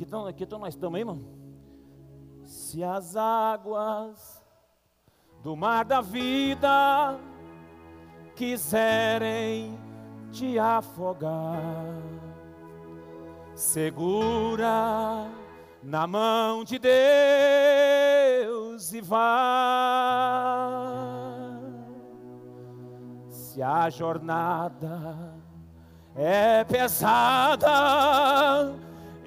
Que 0.00 0.06
tão, 0.06 0.32
que 0.32 0.46
tão 0.46 0.58
nós 0.58 0.72
estamos 0.72 0.94
aí, 0.96 1.02
irmão? 1.02 1.20
Se 2.42 2.82
as 2.82 3.16
águas 3.16 4.42
do 5.42 5.54
mar 5.54 5.84
da 5.84 6.00
vida 6.00 7.20
quiserem 8.34 9.78
te 10.32 10.58
afogar, 10.58 12.00
segura 13.54 15.30
na 15.82 16.06
mão 16.06 16.64
de 16.64 16.78
Deus 16.78 16.94
e 18.94 19.02
vai. 19.02 19.20
Se 23.28 23.62
a 23.62 23.90
jornada 23.90 25.34
é 26.16 26.64
pesada, 26.64 27.68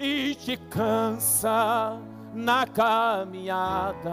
e 0.04 0.36
te 0.36 0.58
cansa 0.58 1.98
na 2.34 2.68
caminhada. 2.68 4.04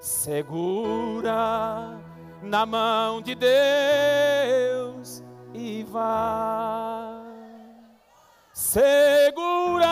Segura 0.00 1.96
na 2.42 2.66
mão 2.66 3.22
de 3.22 3.36
Deus 3.36 5.22
e 5.54 5.84
vai. 5.84 7.22
Segura 8.52 9.86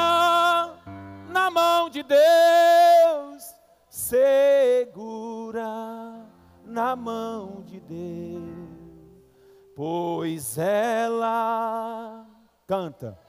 na 1.28 1.48
mão 1.48 1.88
de 1.88 2.02
Deus, 2.02 3.54
segura 3.88 5.64
na 6.64 6.96
mão 6.96 7.62
de 7.64 7.78
Deus, 7.78 8.42
pois 9.76 10.58
ela 10.58 12.26
canta 12.66 13.25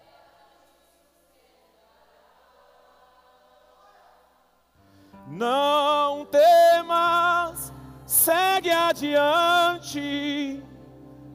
Não 5.30 6.26
temas, 6.26 7.74
segue 8.06 8.72
adiante 8.72 10.64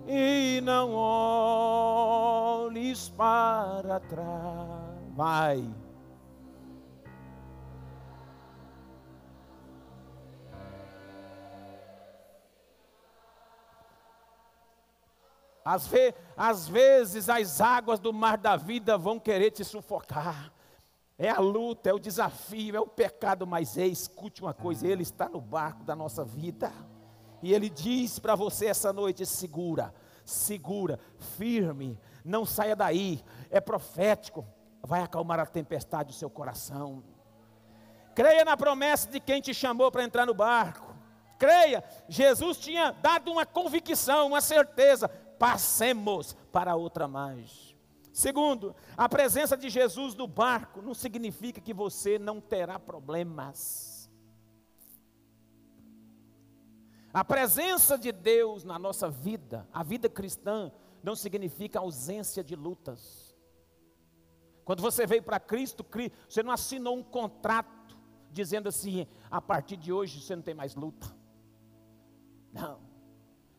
e 0.06 0.60
não 0.62 0.94
olhes 0.94 3.10
para 3.10 4.00
trás. 4.00 4.82
Vai. 5.14 5.70
Às, 15.64 15.86
ve 15.86 16.12
às 16.36 16.66
vezes 16.66 17.28
as 17.28 17.60
águas 17.60 18.00
do 18.00 18.12
mar 18.12 18.36
da 18.36 18.56
vida 18.56 18.98
vão 18.98 19.20
querer 19.20 19.52
te 19.52 19.64
sufocar. 19.64 20.52
É 21.22 21.28
a 21.28 21.38
luta, 21.38 21.88
é 21.88 21.92
o 21.92 22.00
desafio, 22.00 22.74
é 22.74 22.80
o 22.80 22.86
pecado, 22.88 23.46
mas 23.46 23.76
ei, 23.76 23.92
escute 23.92 24.42
uma 24.42 24.52
coisa: 24.52 24.88
Ele 24.88 25.04
está 25.04 25.28
no 25.28 25.40
barco 25.40 25.84
da 25.84 25.94
nossa 25.94 26.24
vida, 26.24 26.72
e 27.40 27.54
Ele 27.54 27.70
diz 27.70 28.18
para 28.18 28.34
você 28.34 28.66
essa 28.66 28.92
noite: 28.92 29.24
segura, 29.24 29.94
segura, 30.24 30.98
firme, 31.36 31.96
não 32.24 32.44
saia 32.44 32.74
daí, 32.74 33.22
é 33.50 33.60
profético, 33.60 34.44
vai 34.82 35.00
acalmar 35.00 35.38
a 35.38 35.46
tempestade 35.46 36.08
do 36.08 36.12
seu 36.12 36.28
coração. 36.28 37.04
Creia 38.16 38.44
na 38.44 38.56
promessa 38.56 39.08
de 39.08 39.20
quem 39.20 39.40
te 39.40 39.54
chamou 39.54 39.92
para 39.92 40.02
entrar 40.02 40.26
no 40.26 40.34
barco. 40.34 40.92
Creia, 41.38 41.84
Jesus 42.08 42.56
tinha 42.56 42.90
dado 42.90 43.30
uma 43.30 43.46
convicção, 43.46 44.26
uma 44.26 44.40
certeza. 44.40 45.08
Passemos 45.38 46.36
para 46.50 46.74
outra 46.74 47.06
margem. 47.06 47.71
Segundo, 48.12 48.76
a 48.96 49.08
presença 49.08 49.56
de 49.56 49.70
Jesus 49.70 50.14
no 50.14 50.26
barco 50.26 50.82
não 50.82 50.92
significa 50.92 51.60
que 51.60 51.72
você 51.72 52.18
não 52.18 52.40
terá 52.40 52.78
problemas. 52.78 54.10
A 57.12 57.24
presença 57.24 57.98
de 57.98 58.12
Deus 58.12 58.64
na 58.64 58.78
nossa 58.78 59.08
vida, 59.08 59.66
a 59.72 59.82
vida 59.82 60.08
cristã, 60.08 60.70
não 61.02 61.16
significa 61.16 61.78
ausência 61.78 62.44
de 62.44 62.54
lutas. 62.54 63.34
Quando 64.64 64.80
você 64.80 65.06
veio 65.06 65.22
para 65.22 65.40
Cristo, 65.40 65.84
você 66.28 66.42
não 66.42 66.52
assinou 66.52 66.96
um 66.96 67.02
contrato 67.02 67.98
dizendo 68.30 68.68
assim: 68.68 69.06
a 69.30 69.40
partir 69.40 69.76
de 69.76 69.92
hoje 69.92 70.20
você 70.20 70.36
não 70.36 70.42
tem 70.42 70.54
mais 70.54 70.74
luta. 70.74 71.14
Não. 72.52 72.80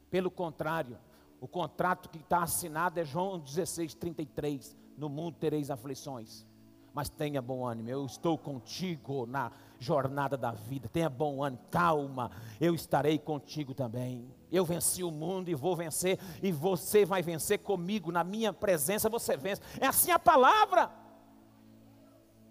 Pelo 0.10 0.30
contrário, 0.32 1.00
o 1.44 1.48
contrato 1.50 2.08
que 2.08 2.20
está 2.20 2.42
assinado 2.42 3.02
é 3.02 3.04
João 3.04 3.38
16, 3.38 3.96
33. 3.96 4.78
No 4.98 5.10
mundo 5.10 5.36
tereis 5.38 5.70
aflições, 5.70 6.46
mas 6.94 7.10
tenha 7.10 7.42
bom 7.42 7.68
ânimo. 7.68 7.90
Eu 7.90 8.06
estou 8.06 8.38
contigo 8.38 9.26
na 9.26 9.52
jornada 9.78 10.38
da 10.38 10.52
vida. 10.52 10.88
Tenha 10.88 11.10
bom 11.10 11.44
ânimo, 11.44 11.62
calma. 11.70 12.32
Eu 12.62 12.74
estarei 12.74 13.20
contigo 13.20 13.74
também. 13.74 14.34
Eu 14.50 14.64
venci 14.64 15.04
o 15.04 15.12
mundo 15.12 15.50
e 15.50 15.54
vou 15.54 15.76
vencer, 15.76 16.18
e 16.42 16.50
você 16.50 17.04
vai 17.04 17.22
vencer 17.22 17.60
comigo. 17.60 18.10
Na 18.10 18.24
minha 18.24 18.54
presença 18.54 19.10
você 19.10 19.36
vence. 19.36 19.62
É 19.82 19.88
assim 19.88 20.12
a 20.12 20.20
palavra. 20.20 20.90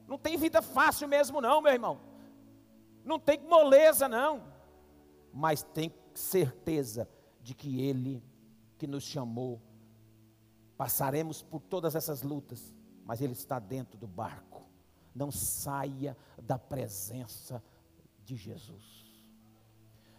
Não 0.07 0.19
tem 0.19 0.37
vida 0.37 0.61
fácil 0.61 1.09
mesmo, 1.09 1.41
não, 1.41 1.63
meu 1.63 1.73
irmão. 1.73 1.99
Não 3.07 3.19
tem 3.19 3.41
moleza, 3.41 4.07
não. 4.07 4.43
Mas 5.33 5.63
tem 5.63 5.91
certeza 6.13 7.09
de 7.41 7.55
que 7.55 7.81
Ele 7.81 8.23
que 8.83 8.87
nos 8.89 9.05
chamou, 9.05 9.63
passaremos 10.77 11.41
por 11.41 11.61
todas 11.61 11.95
essas 11.95 12.25
lutas, 12.25 12.75
mas 13.05 13.21
Ele 13.21 13.33
está 13.33 13.61
dentro 13.61 13.97
do 13.97 14.09
barco. 14.09 14.69
Não 15.15 15.31
saia 15.31 16.17
da 16.43 16.59
presença 16.59 17.63
de 18.25 18.35
Jesus. 18.35 19.23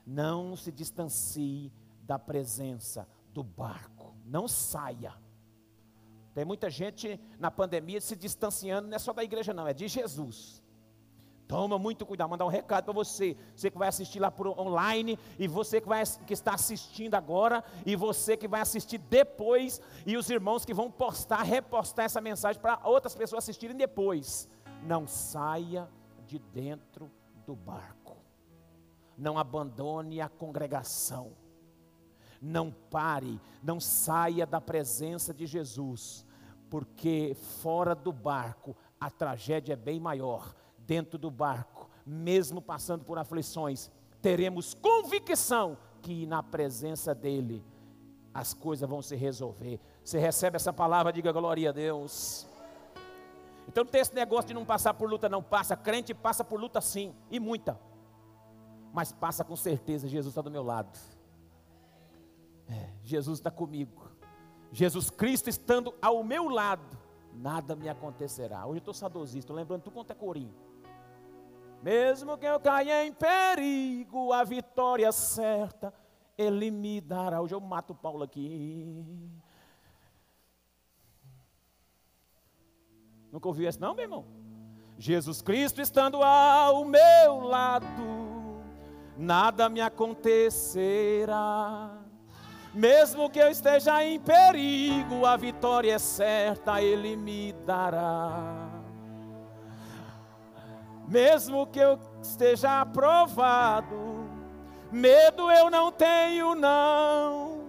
Não 0.08 0.56
se 0.56 0.72
distancie 0.72 1.74
da 2.04 2.18
presença 2.18 3.06
do 3.34 3.44
barco. 3.44 4.16
Não 4.24 4.48
saia. 4.48 5.14
Tem 6.34 6.46
muita 6.46 6.70
gente 6.70 7.20
na 7.38 7.52
pandemia 7.52 8.00
se 8.00 8.16
distanciando, 8.16 8.88
não 8.88 8.96
é 8.96 9.00
só 9.00 9.12
da 9.12 9.26
igreja, 9.26 9.54
não, 9.54 9.68
é 9.68 9.74
de 9.74 9.90
Jesus. 9.90 10.63
Toma 11.54 11.78
muito 11.78 12.04
cuidado, 12.04 12.32
mandar 12.32 12.46
um 12.46 12.50
recado 12.50 12.86
para 12.86 12.94
você, 12.94 13.38
você 13.56 13.70
que 13.70 13.78
vai 13.78 13.88
assistir 13.88 14.20
lá 14.20 14.32
por 14.32 14.48
online 14.60 15.20
e 15.38 15.48
você 15.48 15.80
que 15.80 15.88
vai 15.88 16.02
que 16.26 16.34
está 16.34 16.56
assistindo 16.56 17.14
agora 17.14 17.64
e 17.86 17.96
você 17.96 18.36
que 18.36 18.48
vai 18.48 18.60
assistir 18.60 18.98
depois 18.98 19.80
e 20.04 20.18
os 20.18 20.32
irmãos 20.32 20.66
que 20.66 20.74
vão 20.74 20.90
postar, 20.90 21.44
repostar 21.44 22.06
essa 22.06 22.20
mensagem 22.20 22.60
para 22.60 22.80
outras 22.84 23.14
pessoas 23.14 23.44
assistirem 23.44 23.78
depois. 23.78 24.50
Não 24.82 25.06
saia 25.06 25.88
de 26.26 26.40
dentro 26.40 27.12
do 27.46 27.56
barco. 27.56 28.18
Não 29.16 29.38
abandone 29.38 30.22
a 30.22 30.30
congregação. 30.30 31.34
Não 32.42 32.72
pare, 32.72 33.40
não 33.62 33.80
saia 33.80 34.48
da 34.48 34.60
presença 34.60 35.32
de 35.32 35.46
Jesus, 35.46 36.26
porque 36.68 37.38
fora 37.62 37.94
do 37.94 38.12
barco 38.12 38.76
a 39.00 39.12
tragédia 39.12 39.74
é 39.74 39.76
bem 39.76 40.00
maior 40.00 40.63
dentro 40.86 41.18
do 41.18 41.32
barco, 41.32 41.90
mesmo 42.06 42.62
passando 42.62 43.04
por 43.04 43.18
aflições, 43.18 43.90
teremos 44.22 44.74
convicção 44.74 45.78
que 46.02 46.26
na 46.26 46.44
presença 46.44 47.14
dEle 47.14 47.64
as 48.34 48.54
coisas 48.54 48.90
vão 48.90 49.02
se 49.02 49.16
resolver. 49.16 49.80
Você 50.04 50.20
recebe 50.20 50.56
essa 50.56 50.74
palavra, 50.74 51.14
diga 51.14 51.32
glória 51.32 51.70
a 51.70 51.72
Deus. 51.72 52.48
Então 53.68 53.84
não 53.84 53.92
tem 53.92 54.02
esse 54.02 54.14
negócio 54.14 54.48
de 54.48 54.54
não 54.54 54.66
passar 54.66 54.94
por 54.94 55.10
luta, 55.10 55.30
não 55.30 55.42
passa. 55.42 55.78
Crente 55.78 56.14
passa 56.14 56.44
por 56.44 56.60
luta 56.60 56.82
sim, 56.82 57.14
e 57.30 57.40
muita. 57.40 57.80
Mas 58.92 59.12
passa 59.12 59.44
com 59.44 59.56
certeza, 59.56 60.08
Jesus 60.08 60.32
está 60.32 60.42
do 60.42 60.52
meu 60.52 60.64
lado. 60.64 60.98
É, 62.68 62.90
Jesus 63.04 63.40
está 63.40 63.52
comigo. 63.52 64.12
Jesus 64.72 65.10
Cristo 65.10 65.50
estando 65.50 65.94
ao 66.02 66.24
meu 66.24 66.50
lado, 66.50 66.98
nada 67.34 67.76
me 67.76 67.88
acontecerá. 67.88 68.66
Hoje 68.66 68.78
eu 68.78 68.80
estou 68.80 68.94
saudosista, 68.94 69.54
lembrando 69.54 69.84
tudo 69.84 69.94
quanto 69.94 70.12
é 70.12 70.16
corinho. 70.16 70.54
Mesmo 71.84 72.38
que 72.38 72.46
eu 72.46 72.58
caia 72.62 73.06
em 73.06 73.12
perigo, 73.12 74.32
a 74.32 74.46
vitória 74.46 75.12
certa 75.12 75.94
Ele 76.38 76.72
me 76.72 77.02
dará. 77.02 77.42
Hoje 77.42 77.54
eu 77.54 77.60
mato 77.60 77.92
o 77.92 77.96
Paulo 77.96 78.24
aqui. 78.24 79.30
Nunca 83.30 83.50
ouviu 83.50 83.68
isso, 83.68 83.82
não, 83.82 83.94
meu 83.94 84.06
irmão? 84.06 84.26
Jesus 84.98 85.42
Cristo 85.42 85.82
estando 85.82 86.24
ao 86.24 86.86
meu 86.86 87.42
lado, 87.42 88.64
nada 89.18 89.68
me 89.68 89.82
acontecerá. 89.82 90.42
Mesmo 92.74 93.30
que 93.30 93.40
eu 93.40 93.50
esteja 93.50 94.02
em 94.06 94.22
perigo, 94.22 95.26
a 95.26 95.36
vitória 95.36 95.96
é 95.96 96.00
certa, 96.00 96.82
Ele 96.82 97.18
me 97.18 97.52
dará. 97.52 98.73
Mesmo 101.14 101.68
que 101.68 101.78
eu 101.78 102.00
esteja 102.24 102.82
aprovado, 102.82 104.28
medo 104.92 105.52
eu 105.52 105.70
não 105.70 105.92
tenho, 105.92 106.56
não. 106.56 107.68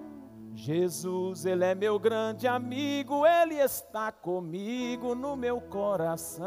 Jesus, 0.54 1.44
Ele 1.44 1.62
é 1.62 1.74
meu 1.74 1.98
grande 1.98 2.48
amigo, 2.48 3.26
Ele 3.26 3.56
está 3.56 4.10
comigo 4.10 5.14
no 5.14 5.36
meu 5.36 5.60
coração. 5.60 6.46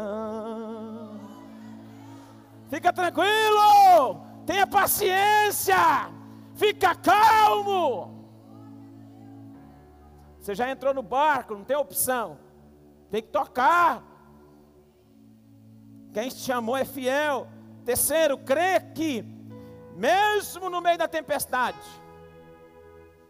Fica 2.67 2.91
tranquilo, 2.91 4.25
tenha 4.43 4.65
paciência, 4.65 6.09
fica 6.55 6.95
calmo. 6.95 8.25
Você 10.39 10.55
já 10.55 10.67
entrou 10.71 10.95
no 10.95 11.03
barco, 11.03 11.53
não 11.53 11.63
tem 11.63 11.77
opção, 11.77 12.39
tem 13.11 13.21
que 13.21 13.29
tocar. 13.29 14.16
Quem 16.13 16.29
te 16.29 16.37
chamou 16.37 16.75
é 16.75 16.85
fiel. 16.85 17.47
Terceiro, 17.85 18.37
crê 18.37 18.79
que, 18.79 19.23
mesmo 19.95 20.69
no 20.69 20.81
meio 20.81 20.97
da 20.97 21.07
tempestade, 21.07 21.79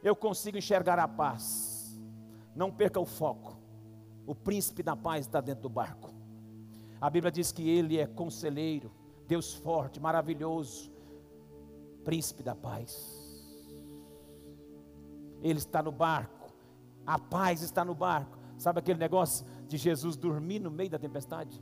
eu 0.04 0.16
consigo 0.16 0.58
enxergar 0.58 1.00
a 1.00 1.08
paz. 1.08 2.00
Não 2.56 2.72
perca 2.72 3.00
o 3.00 3.06
foco. 3.06 3.58
O 4.26 4.34
príncipe 4.34 4.82
da 4.82 4.96
paz 4.96 5.26
está 5.26 5.40
dentro 5.40 5.63
do 5.63 5.70
barco. 5.70 6.13
A 7.00 7.10
Bíblia 7.10 7.32
diz 7.32 7.52
que 7.52 7.70
ele 7.70 8.00
é 8.00 8.08
conselheiro, 8.08 8.92
Deus 9.28 9.54
forte, 9.54 10.00
maravilhoso, 10.00 10.92
príncipe 12.04 12.42
da 12.42 12.56
paz. 12.56 13.16
Ele 15.42 15.60
está 15.60 15.84
no 15.84 15.92
barco, 15.92 16.52
a 17.06 17.20
paz 17.20 17.62
está 17.62 17.86
no 17.86 17.94
barco. 17.94 18.38
Sabe 18.58 18.80
aquele 18.80 18.98
negócio 18.98 19.46
de 19.68 19.78
Jesus 19.78 20.18
dormir 20.18 20.60
no 20.60 20.72
meio 20.72 20.90
da 20.90 20.98
tempestade? 20.98 21.62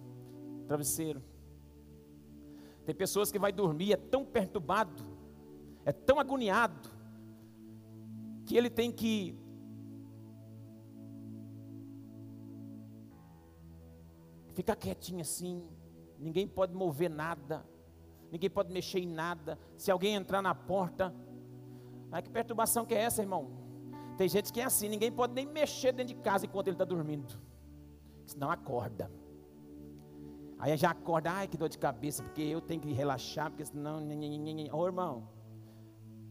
Travesseiro. 0.65 1.23
Tem 2.85 2.93
pessoas 2.93 3.31
que 3.31 3.39
vai 3.39 3.51
dormir 3.51 3.93
é 3.93 3.97
tão 3.97 4.23
perturbado, 4.23 5.03
é 5.83 5.91
tão 5.91 6.19
agoniado, 6.19 6.89
que 8.45 8.55
ele 8.55 8.69
tem 8.69 8.91
que 8.91 9.35
ficar 14.53 14.75
quietinho 14.75 15.21
assim, 15.21 15.67
ninguém 16.19 16.47
pode 16.47 16.73
mover 16.73 17.09
nada, 17.09 17.65
ninguém 18.31 18.49
pode 18.49 18.71
mexer 18.71 18.99
em 18.99 19.07
nada. 19.07 19.57
Se 19.75 19.89
alguém 19.91 20.15
entrar 20.15 20.41
na 20.41 20.53
porta, 20.53 21.13
ai 22.11 22.21
que 22.21 22.29
perturbação 22.29 22.85
que 22.85 22.93
é 22.93 23.01
essa, 23.01 23.21
irmão? 23.21 23.49
Tem 24.15 24.29
gente 24.29 24.53
que 24.53 24.61
é 24.61 24.63
assim, 24.63 24.87
ninguém 24.87 25.11
pode 25.11 25.33
nem 25.33 25.45
mexer 25.45 25.91
dentro 25.91 26.15
de 26.15 26.21
casa 26.21 26.45
enquanto 26.45 26.67
ele 26.67 26.75
está 26.75 26.85
dormindo, 26.85 27.37
senão 28.25 28.49
acorda. 28.49 29.11
Aí 30.57 30.75
já 30.77 30.91
acorda, 30.91 31.31
ai 31.31 31.47
que 31.47 31.57
dor 31.57 31.69
de 31.69 31.77
cabeça, 31.77 32.23
porque 32.23 32.41
eu 32.41 32.61
tenho 32.61 32.81
que 32.81 32.91
relaxar, 32.91 33.49
porque 33.49 33.65
senão. 33.65 34.01
Ô 34.71 34.77
oh, 34.77 34.85
irmão, 34.85 35.27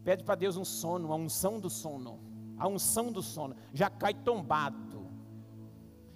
pede 0.03 0.23
para 0.23 0.35
Deus 0.35 0.57
um 0.57 0.65
sono, 0.65 1.11
a 1.13 1.15
unção 1.15 1.59
do 1.59 1.69
sono. 1.69 2.19
A 2.57 2.67
unção 2.67 3.11
do 3.11 3.21
sono. 3.21 3.55
Já 3.73 3.89
cai 3.89 4.13
tombado. 4.13 5.05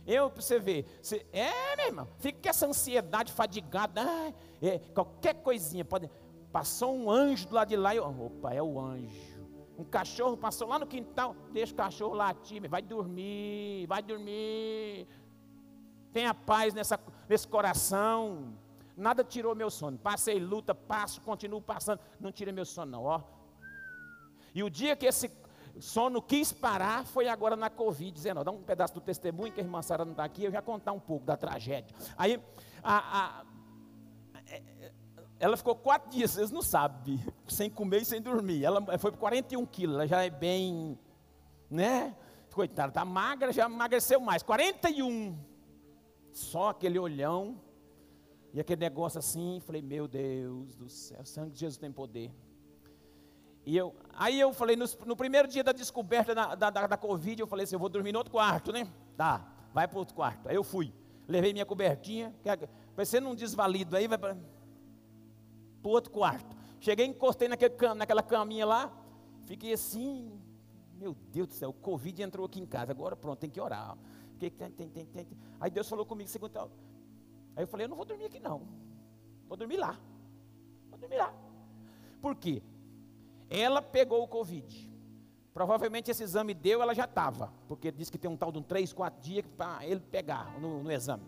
Eu, 0.07 0.31
para 0.31 0.41
você 0.41 0.59
ver, 0.59 0.87
você, 0.99 1.23
é, 1.31 1.75
meu 1.75 1.85
irmão, 1.85 2.07
fica 2.17 2.39
com 2.41 2.49
essa 2.49 2.65
ansiedade 2.65 3.31
fadigada, 3.31 4.01
ah, 4.01 4.33
é, 4.59 4.79
qualquer 4.79 5.35
coisinha, 5.35 5.85
pode. 5.85 6.09
Passou 6.51 6.95
um 6.95 7.11
anjo 7.11 7.47
do 7.47 7.53
lado 7.53 7.67
de 7.67 7.75
lá 7.75 7.93
e 7.93 7.99
opa, 7.99 8.51
é 8.51 8.61
o 8.61 8.79
anjo. 8.79 9.39
Um 9.77 9.83
cachorro 9.83 10.35
passou 10.35 10.67
lá 10.67 10.79
no 10.79 10.87
quintal, 10.87 11.35
deixa 11.53 11.73
o 11.73 11.75
cachorro 11.75 12.15
latir, 12.15 12.67
vai 12.67 12.81
dormir, 12.81 13.85
vai 13.85 14.01
dormir. 14.01 15.07
Tenha 16.11 16.33
paz 16.33 16.73
nessa, 16.73 16.99
nesse 17.27 17.47
coração. 17.47 18.53
Nada 18.95 19.23
tirou 19.23 19.55
meu 19.55 19.69
sono. 19.69 19.97
Passei 19.97 20.39
luta, 20.39 20.75
passo, 20.75 21.21
continuo 21.21 21.61
passando. 21.61 21.99
Não 22.19 22.31
tira 22.31 22.51
meu 22.51 22.65
sono, 22.65 22.91
não, 22.91 23.03
ó. 23.05 23.21
E 24.53 24.63
o 24.63 24.69
dia 24.69 24.95
que 24.95 25.05
esse 25.05 25.31
sono 25.79 26.21
quis 26.21 26.51
parar 26.51 27.05
foi 27.05 27.27
agora 27.27 27.55
na 27.55 27.69
Covid-19. 27.69 28.43
Dá 28.43 28.51
um 28.51 28.61
pedaço 28.61 28.93
do 28.93 29.01
testemunho 29.01 29.53
que 29.53 29.61
a 29.61 29.63
irmã 29.63 29.81
Sara 29.81 30.03
não 30.03 30.11
está 30.11 30.23
aqui, 30.23 30.43
eu 30.43 30.51
já 30.51 30.61
contar 30.61 30.91
um 30.91 30.99
pouco 30.99 31.25
da 31.25 31.37
tragédia. 31.37 31.95
Aí, 32.17 32.41
a, 32.83 33.19
a, 33.19 33.45
ela 35.39 35.55
ficou 35.55 35.75
quatro 35.75 36.09
dias, 36.09 36.31
vocês 36.31 36.51
não 36.51 36.61
sabem, 36.61 37.23
sem 37.47 37.69
comer 37.69 38.01
e 38.01 38.05
sem 38.05 38.21
dormir. 38.21 38.63
Ela 38.63 38.97
foi 38.97 39.11
por 39.11 39.19
41 39.19 39.65
quilos, 39.65 39.95
ela 39.95 40.07
já 40.07 40.23
é 40.23 40.29
bem, 40.29 40.99
né? 41.69 42.15
Coitada, 42.51 42.89
está 42.89 43.05
magra, 43.05 43.53
já 43.53 43.65
emagreceu 43.65 44.19
mais. 44.19 44.43
41. 44.43 45.48
Só 46.31 46.69
aquele 46.69 46.97
olhão 46.97 47.59
e 48.53 48.59
aquele 48.59 48.81
negócio 48.81 49.19
assim. 49.19 49.59
Falei, 49.65 49.81
meu 49.81 50.07
Deus 50.07 50.75
do 50.75 50.89
céu, 50.89 51.21
o 51.21 51.25
sangue 51.25 51.51
de 51.51 51.59
Jesus 51.59 51.77
tem 51.77 51.91
poder. 51.91 52.31
E 53.65 53.75
eu, 53.75 53.93
aí 54.13 54.39
eu 54.39 54.53
falei, 54.53 54.75
no, 54.75 54.85
no 55.05 55.15
primeiro 55.15 55.47
dia 55.47 55.63
da 55.63 55.71
descoberta 55.71 56.33
da, 56.33 56.55
da, 56.55 56.69
da, 56.69 56.87
da, 56.87 56.97
Covid, 56.97 57.39
eu 57.39 57.47
falei 57.47 57.65
assim, 57.65 57.75
eu 57.75 57.79
vou 57.79 57.89
dormir 57.89 58.11
no 58.11 58.17
outro 58.17 58.31
quarto, 58.31 58.71
né? 58.71 58.87
Tá, 59.15 59.45
vai 59.73 59.87
para 59.87 59.99
outro 59.99 60.15
quarto. 60.15 60.49
Aí 60.49 60.55
eu 60.55 60.63
fui, 60.63 60.93
levei 61.27 61.53
minha 61.53 61.65
cobertinha, 61.65 62.33
parecendo 62.95 63.29
um 63.29 63.35
desvalido 63.35 63.95
aí, 63.95 64.07
vai 64.07 64.17
para 64.17 64.35
para 65.81 65.89
o 65.89 65.91
outro 65.93 66.11
quarto. 66.11 66.55
Cheguei, 66.79 67.05
encostei 67.05 67.47
naquele, 67.47 67.73
naquela 67.95 68.23
caminha 68.23 68.65
lá, 68.65 68.91
fiquei 69.45 69.73
assim, 69.73 70.31
meu 70.97 71.15
Deus 71.31 71.47
do 71.47 71.53
céu, 71.53 71.69
o 71.69 71.73
Covid 71.73 72.21
entrou 72.21 72.45
aqui 72.45 72.59
em 72.59 72.65
casa, 72.65 72.91
agora 72.91 73.15
pronto, 73.15 73.39
tem 73.39 73.49
que 73.49 73.59
orar. 73.59 73.97
Aí 75.59 75.69
Deus 75.69 75.87
falou 75.89 76.05
comigo, 76.05 76.29
segundo, 76.29 76.57
aí 77.55 77.63
eu 77.63 77.67
falei, 77.67 77.85
eu 77.85 77.89
não 77.89 77.97
vou 77.97 78.05
dormir 78.05 78.25
aqui 78.25 78.39
não, 78.39 78.67
vou 79.47 79.57
dormir 79.57 79.77
lá, 79.77 79.99
vou 80.89 80.99
dormir 80.99 81.17
lá. 81.17 81.33
Por 82.21 82.35
quê? 82.35 82.61
Ela 83.49 83.81
pegou 83.81 84.23
o 84.23 84.27
Covid. 84.27 84.89
Provavelmente 85.53 86.11
esse 86.11 86.23
exame 86.23 86.53
deu, 86.53 86.81
ela 86.81 86.93
já 86.93 87.05
estava, 87.05 87.51
porque 87.67 87.91
disse 87.91 88.11
que 88.11 88.17
tem 88.17 88.29
um 88.29 88.37
tal 88.37 88.51
de 88.51 88.59
um 88.59 88.63
3, 88.63 88.93
4 88.93 89.21
dias 89.21 89.45
para 89.57 89.85
ele 89.85 89.99
pegar 89.99 90.59
no, 90.59 90.83
no 90.83 90.91
exame. 90.91 91.25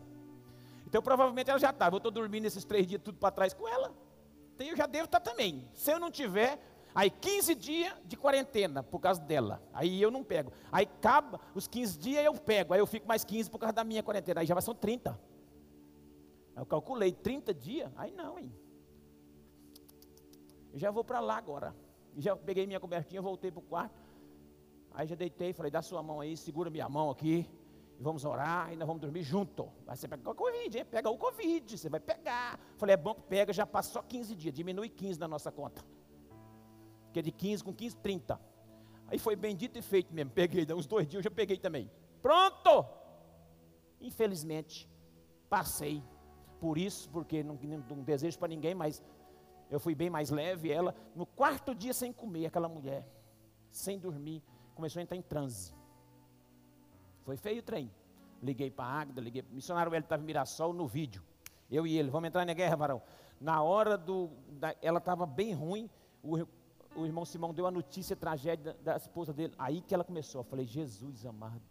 Então 0.86 1.02
provavelmente 1.02 1.50
ela 1.50 1.60
já 1.60 1.72
estava. 1.72 1.96
Eu 1.96 1.98
estou 1.98 2.12
dormindo 2.12 2.46
esses 2.46 2.64
três 2.64 2.86
dias 2.86 3.02
tudo 3.02 3.18
para 3.18 3.32
trás 3.32 3.54
com 3.54 3.68
ela 3.68 3.94
eu 4.68 4.76
já 4.76 4.86
devo 4.86 5.06
estar 5.06 5.20
também. 5.20 5.68
Se 5.74 5.92
eu 5.92 6.00
não 6.00 6.12
tiver, 6.12 6.60
aí 6.94 7.10
15 7.10 7.56
dias 7.56 7.94
de 8.06 8.16
quarentena 8.16 8.84
por 8.84 9.00
causa 9.00 9.22
dela. 9.22 9.62
Aí 9.74 10.02
eu 10.02 10.12
não 10.12 10.24
pego. 10.24 10.52
Aí 10.72 10.84
acaba 10.84 11.40
os 11.56 11.68
15 11.68 11.98
dias 11.98 12.26
eu 12.26 12.34
pego. 12.34 12.74
Aí 12.74 12.80
eu 12.80 12.88
fico 12.88 13.08
mais 13.08 13.24
15 13.24 13.50
por 13.50 13.60
causa 13.60 13.74
da 13.74 13.84
minha 13.84 14.04
quarentena. 14.04 14.42
Aí 14.42 14.48
já 14.48 14.60
são 14.62 14.76
30. 14.76 15.12
Aí 16.56 16.62
eu 16.62 16.66
calculei 16.66 17.12
30 17.12 17.54
dias. 17.54 17.92
Aí 17.96 18.12
não, 18.12 18.38
hein? 18.38 18.54
Eu 20.74 20.80
já 20.80 20.92
vou 20.92 21.04
para 21.04 21.20
lá 21.20 21.38
agora. 21.38 21.76
Já 22.18 22.36
peguei 22.36 22.68
minha 22.68 22.80
cobertinha, 22.80 23.22
voltei 23.22 23.52
para 23.52 23.60
o 23.60 23.64
quarto. 23.64 24.02
Aí 24.94 25.08
já 25.08 25.16
deitei, 25.16 25.54
falei, 25.54 25.72
dá 25.72 25.82
sua 25.82 26.04
mão 26.04 26.20
aí, 26.20 26.36
segura 26.36 26.70
minha 26.70 26.88
mão 26.90 27.10
aqui 27.10 27.50
e 28.02 28.04
vamos 28.04 28.26
orar, 28.26 28.74
e 28.74 28.76
nós 28.76 28.88
vamos 28.88 29.00
dormir 29.00 29.22
junto. 29.22 29.70
Aí 29.88 29.96
você 29.96 30.08
pega 30.08 30.28
o 30.28 30.34
Covid, 30.34 30.76
hein? 30.76 30.86
pega 30.86 31.08
o 31.08 31.18
Covid, 31.18 31.78
você 31.78 31.88
vai 31.88 32.00
pegar. 32.00 32.60
Falei, 32.76 32.96
é 32.96 32.98
bom 32.98 33.14
que 33.14 33.22
pega, 33.22 33.54
já 33.54 33.66
passa 33.66 33.92
só 33.92 34.02
15 34.02 34.36
dias, 34.36 34.54
diminui 34.54 34.90
15 34.90 35.20
na 35.20 35.28
nossa 35.28 35.52
conta. 35.52 35.86
Porque 37.12 37.20
é 37.20 37.24
de 37.24 37.32
15 37.32 37.62
com 37.62 37.74
15, 37.74 37.98
30. 37.98 38.40
Aí 39.08 39.20
foi 39.20 39.36
bendito 39.36 39.78
e 39.78 39.82
feito 39.82 40.14
mesmo, 40.14 40.32
peguei, 40.32 40.66
uns 40.74 40.88
dois 40.88 41.06
dias 41.06 41.20
eu 41.20 41.24
já 41.24 41.30
peguei 41.30 41.58
também. 41.58 41.92
Pronto! 42.22 42.86
Infelizmente, 44.00 44.90
passei 45.50 46.02
por 46.62 46.78
isso, 46.78 47.10
porque 47.10 47.44
não, 47.44 47.56
não, 47.56 47.80
não 47.80 48.04
desejo 48.04 48.40
para 48.40 48.48
ninguém, 48.48 48.74
mas 48.74 49.04
eu 49.70 49.82
fui 49.82 49.94
bem 49.94 50.10
mais 50.10 50.30
leve. 50.30 50.72
Ela, 50.72 50.96
no 51.14 51.26
quarto 51.26 51.76
dia 51.76 51.94
sem 51.94 52.14
comer, 52.14 52.46
aquela 52.46 52.70
mulher, 52.70 53.06
sem 53.70 54.00
dormir, 54.00 54.42
começou 54.74 55.02
a 55.02 55.04
entrar 55.04 55.18
em 55.18 55.22
transe. 55.22 55.74
Foi 57.24 57.36
feio 57.36 57.60
o 57.60 57.64
trem. 57.64 57.92
Liguei 58.42 58.72
para 58.72 58.86
a 58.86 59.02
Águeda, 59.02 59.20
liguei 59.20 59.44
para 59.44 59.52
o 59.52 59.56
missionário, 59.56 59.94
ele 59.94 60.06
estava 60.06 60.24
em 60.24 60.26
Mirassol 60.26 60.72
no 60.72 60.88
vídeo. 60.88 61.22
Eu 61.70 61.86
e 61.86 61.98
ele, 61.98 62.10
vamos 62.10 62.30
entrar 62.30 62.46
na 62.46 62.54
guerra, 62.54 62.78
varão. 62.78 63.02
Na 63.42 63.62
hora 63.62 63.98
do. 63.98 64.30
Da, 64.52 64.74
ela 64.82 65.00
estava 65.00 65.26
bem 65.26 65.54
ruim, 65.54 65.90
o, 66.24 66.48
o, 66.96 67.06
irmão 67.06 67.26
Simão 67.26 67.54
deu 67.54 67.66
a 67.66 67.72
notícia, 67.72 68.14
a 68.14 68.18
tragédia 68.18 68.74
da, 68.84 68.98
esposa 68.98 69.34
dele. 69.34 69.54
Aí 69.58 69.82
que 69.82 69.94
ela 69.94 70.04
começou. 70.04 70.42
Eu 70.42 70.46
falei, 70.46 70.66
Jesus 70.66 71.26
amado. 71.26 71.62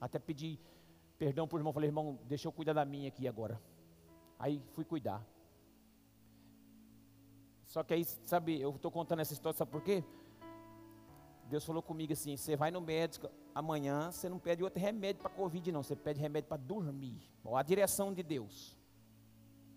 Até 0.00 0.18
pedi 0.18 0.58
perdão 1.18 1.46
para 1.46 1.56
o 1.56 1.58
irmão, 1.60 1.72
falei, 1.72 1.88
irmão, 1.88 2.18
deixa 2.24 2.48
eu 2.48 2.52
cuidar 2.52 2.72
da 2.72 2.84
minha 2.84 3.08
aqui 3.08 3.28
agora. 3.28 3.60
Aí 4.38 4.60
fui 4.72 4.84
cuidar. 4.84 5.24
Só 7.64 7.82
que 7.82 7.94
aí, 7.94 8.04
sabe, 8.04 8.60
eu 8.60 8.70
estou 8.74 8.90
contando 8.90 9.20
essa 9.20 9.32
história, 9.32 9.56
sabe 9.56 9.70
por 9.70 9.82
quê? 9.82 10.04
Deus 11.48 11.64
falou 11.64 11.82
comigo 11.82 12.12
assim: 12.12 12.36
você 12.36 12.56
vai 12.56 12.70
no 12.70 12.80
médico 12.80 13.30
amanhã, 13.54 14.10
você 14.10 14.28
não 14.28 14.38
pede 14.38 14.62
outro 14.62 14.80
remédio 14.80 15.22
para 15.22 15.30
Covid, 15.30 15.70
não, 15.70 15.82
você 15.82 15.94
pede 15.94 16.20
remédio 16.20 16.48
para 16.48 16.56
dormir. 16.56 17.22
A 17.54 17.62
direção 17.62 18.12
de 18.12 18.22
Deus. 18.22 18.76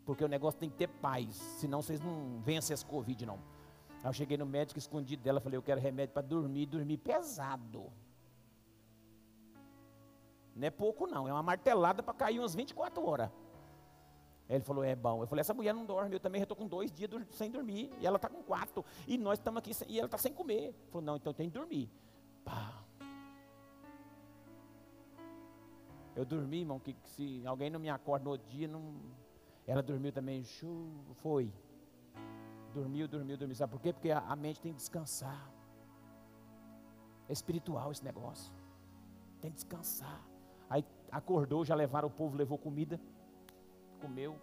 Porque 0.05 0.23
o 0.23 0.27
negócio 0.27 0.59
tem 0.59 0.69
que 0.69 0.75
ter 0.75 0.87
paz, 0.87 1.35
senão 1.59 1.81
vocês 1.81 1.99
não 1.99 2.39
vencem 2.41 2.73
esse 2.73 2.85
Covid, 2.85 3.25
não. 3.25 3.39
Aí 4.05 4.09
eu 4.09 4.13
cheguei 4.13 4.37
no 4.37 4.45
médico 4.45 4.77
escondido 4.77 5.23
dela, 5.23 5.41
falei: 5.41 5.57
eu 5.57 5.63
quero 5.63 5.81
remédio 5.81 6.13
para 6.13 6.21
dormir, 6.21 6.67
dormir 6.67 6.97
pesado. 6.97 7.91
Não 10.55 10.67
é 10.67 10.69
pouco, 10.69 11.07
não, 11.07 11.27
é 11.27 11.33
uma 11.33 11.41
martelada 11.41 12.03
para 12.03 12.13
cair 12.13 12.37
umas 12.37 12.53
24 12.53 13.03
horas. 13.03 13.31
Aí 14.47 14.57
ele 14.57 14.63
falou, 14.63 14.83
é 14.83 14.95
bom. 14.95 15.23
Eu 15.23 15.27
falei, 15.27 15.41
essa 15.41 15.55
mulher 15.55 15.73
não 15.73 15.87
dorme, 15.87 16.13
eu 16.13 16.19
também 16.19 16.39
estou 16.39 16.55
com 16.55 16.67
dois 16.67 16.91
dias 16.91 17.09
sem 17.31 17.49
dormir, 17.49 17.91
e 17.99 18.05
ela 18.05 18.17
está 18.17 18.29
com 18.29 18.43
quatro, 18.43 18.85
e 19.07 19.17
nós 19.17 19.39
estamos 19.39 19.57
aqui, 19.57 19.71
e 19.87 19.97
ela 19.97 20.05
está 20.05 20.19
sem 20.19 20.31
comer. 20.31 20.65
Ele 20.65 20.75
falou, 20.91 21.03
não, 21.03 21.15
então 21.15 21.33
tem 21.33 21.49
que 21.49 21.57
dormir. 21.57 21.89
Pá. 22.43 22.83
Eu 26.15 26.23
dormi, 26.23 26.59
irmão, 26.59 26.79
que, 26.79 26.93
que 26.93 27.09
se 27.09 27.41
alguém 27.43 27.71
não 27.71 27.79
me 27.79 27.89
acorda 27.89 28.23
no 28.23 28.31
outro 28.31 28.47
dia, 28.47 28.67
não... 28.67 28.93
ela 29.65 29.81
dormiu 29.81 30.11
também, 30.11 30.43
chu, 30.43 30.91
foi. 31.15 31.51
Dormiu, 32.77 33.07
dormiu, 33.07 33.37
dormiu. 33.37 33.55
Sabe 33.55 33.71
por 33.73 33.81
quê? 33.81 33.91
Porque 33.93 34.11
a, 34.11 34.19
a 34.19 34.35
mente 34.35 34.59
tem 34.61 34.71
que 34.73 34.77
descansar. 34.77 35.41
É 37.29 37.33
espiritual 37.33 37.91
esse 37.91 38.03
negócio. 38.03 38.53
Tem 39.41 39.49
que 39.49 39.55
descansar. 39.55 40.21
Aí 40.69 40.85
acordou, 41.11 41.63
já 41.69 41.75
levaram 41.75 42.09
o 42.09 42.11
povo, 42.11 42.37
levou 42.37 42.57
comida 42.57 42.99
comeu. 44.05 44.37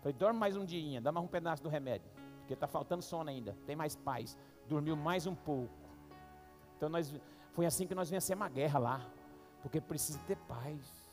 Falei, 0.00 0.12
dorme 0.12 0.38
mais 0.38 0.54
um 0.56 0.64
dia, 0.64 1.00
dá 1.00 1.10
mais 1.10 1.24
um 1.24 1.28
pedaço 1.28 1.62
do 1.62 1.68
remédio. 1.68 2.10
Porque 2.40 2.52
está 2.52 2.66
faltando 2.66 3.02
sono 3.02 3.30
ainda, 3.30 3.56
tem 3.66 3.74
mais 3.74 3.96
paz. 3.96 4.36
Dormiu 4.68 4.96
mais 4.96 5.26
um 5.26 5.34
pouco. 5.34 5.72
Então 6.76 6.88
nós, 6.90 7.14
foi 7.52 7.64
assim 7.64 7.86
que 7.86 7.94
nós 7.94 8.10
vencemos 8.10 8.44
a 8.44 8.48
guerra 8.50 8.78
lá. 8.78 9.10
Porque 9.62 9.80
precisa 9.80 10.18
ter 10.26 10.36
paz. 10.36 11.10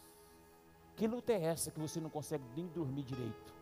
Que 0.95 1.07
luta 1.07 1.31
é 1.31 1.41
essa 1.41 1.71
que 1.71 1.79
você 1.79 2.01
não 2.01 2.09
consegue 2.09 2.43
nem 2.55 2.67
dormir 2.67 3.03
direito? 3.03 3.60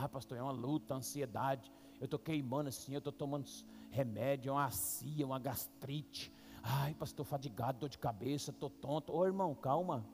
Ah, 0.00 0.08
pastor, 0.08 0.38
é 0.38 0.42
uma 0.42 0.52
luta, 0.52 0.94
ansiedade. 0.94 1.72
Eu 1.98 2.04
estou 2.04 2.20
queimando 2.20 2.68
assim, 2.68 2.92
eu 2.92 2.98
estou 2.98 3.12
tomando 3.12 3.48
remédio, 3.90 4.50
é 4.50 4.52
uma 4.52 4.64
acia, 4.66 5.26
uma 5.26 5.40
gastrite. 5.40 6.32
Ai, 6.62 6.94
pastor, 6.94 7.26
fadigado, 7.26 7.80
dor 7.80 7.88
de 7.88 7.98
cabeça, 7.98 8.52
estou 8.52 8.70
tonto. 8.70 9.12
Ô 9.12 9.26
irmão, 9.26 9.56
calma. 9.56 10.06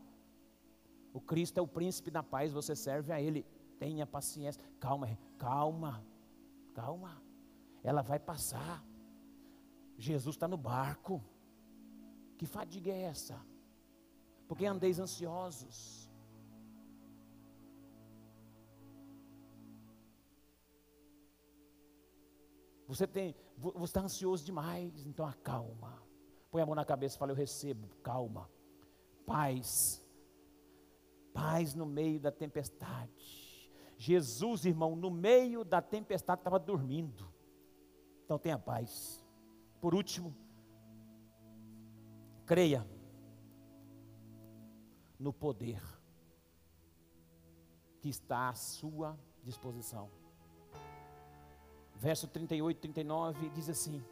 O 1.12 1.20
Cristo 1.20 1.58
é 1.58 1.62
o 1.62 1.66
príncipe 1.66 2.10
da 2.10 2.22
paz, 2.22 2.50
você 2.50 2.74
serve 2.74 3.12
a 3.12 3.20
Ele. 3.20 3.44
Tenha 3.78 4.06
paciência. 4.06 4.62
Calma, 4.80 5.18
calma, 5.36 6.02
calma. 6.72 7.22
Ela 7.82 8.00
vai 8.00 8.18
passar. 8.18 8.82
Jesus 9.98 10.34
está 10.34 10.48
no 10.48 10.56
barco. 10.56 11.22
Que 12.38 12.46
fadiga 12.46 12.90
é 12.90 13.02
essa? 13.02 13.38
Porque 14.48 14.64
andeis 14.64 14.98
ansiosos. 14.98 16.03
Você 22.94 23.06
tem, 23.06 23.34
você 23.56 23.84
está 23.84 24.00
ansioso 24.00 24.44
demais, 24.44 25.06
então 25.06 25.26
acalma. 25.26 26.02
Põe 26.50 26.62
a 26.62 26.66
mão 26.66 26.74
na 26.74 26.84
cabeça 26.84 27.16
e 27.16 27.18
fala: 27.18 27.32
Eu 27.32 27.36
recebo, 27.36 27.88
calma. 28.02 28.50
Paz 29.26 30.04
paz 31.34 31.74
no 31.74 31.84
meio 31.84 32.20
da 32.20 32.30
tempestade. 32.30 33.72
Jesus, 33.98 34.64
irmão, 34.64 34.94
no 34.94 35.10
meio 35.10 35.64
da 35.64 35.82
tempestade 35.82 36.40
estava 36.40 36.58
dormindo. 36.58 37.28
Então 38.24 38.38
tenha 38.38 38.58
paz. 38.58 39.22
Por 39.80 39.94
último, 39.94 40.34
creia 42.46 42.86
no 45.18 45.32
poder 45.32 45.82
que 48.00 48.08
está 48.08 48.48
à 48.48 48.54
sua 48.54 49.18
disposição. 49.42 50.10
Verso 52.04 52.28
38, 52.28 52.80
39, 52.80 53.48
diz 53.48 53.70
assim: 53.70 54.04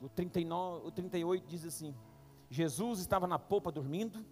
O, 0.00 0.08
39, 0.08 0.88
o 0.88 0.90
38 0.90 1.46
diz 1.46 1.64
assim: 1.64 1.94
Jesus 2.50 2.98
estava 2.98 3.28
na 3.28 3.38
popa 3.38 3.70
dormindo, 3.70 4.26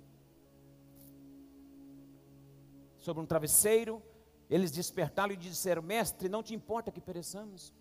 sobre 2.99 3.23
um 3.23 3.27
travesseiro. 3.27 4.03
Eles 4.51 4.73
despertaram 4.73 5.33
e 5.33 5.37
disseram: 5.37 5.81
Mestre, 5.81 6.29
não 6.29 6.43
te 6.43 6.53
importa 6.53 6.91
que 6.91 7.01
pereçamos? 7.01 7.73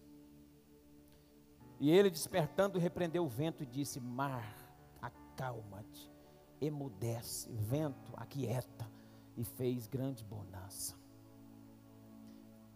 E 1.80 1.90
ele, 1.90 2.12
despertando, 2.12 2.78
repreendeu 2.78 3.26
o 3.26 3.28
vento 3.28 3.64
e 3.64 3.66
disse: 3.66 4.00
Mar, 4.00 4.56
acalma-te, 5.02 6.14
emudece, 6.62 7.52
vento, 7.52 8.14
aquieta. 8.16 9.01
E 9.42 9.44
fez 9.44 9.88
grande 9.88 10.24
bonança. 10.24 10.96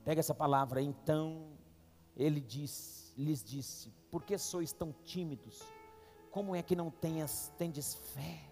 Pega 0.04 0.19
essa 0.19 0.34
palavra, 0.34 0.82
então 0.82 1.51
ele 2.17 2.41
diz, 2.41 3.13
lhes 3.15 3.43
disse: 3.43 3.93
Por 4.10 4.23
que 4.23 4.36
sois 4.36 4.73
tão 4.73 4.91
tímidos? 5.04 5.62
Como 6.32 6.56
é 6.56 6.63
que 6.63 6.75
não 6.75 6.89
tenhas, 6.89 7.54
tendes 7.56 7.93
fé? 7.93 8.49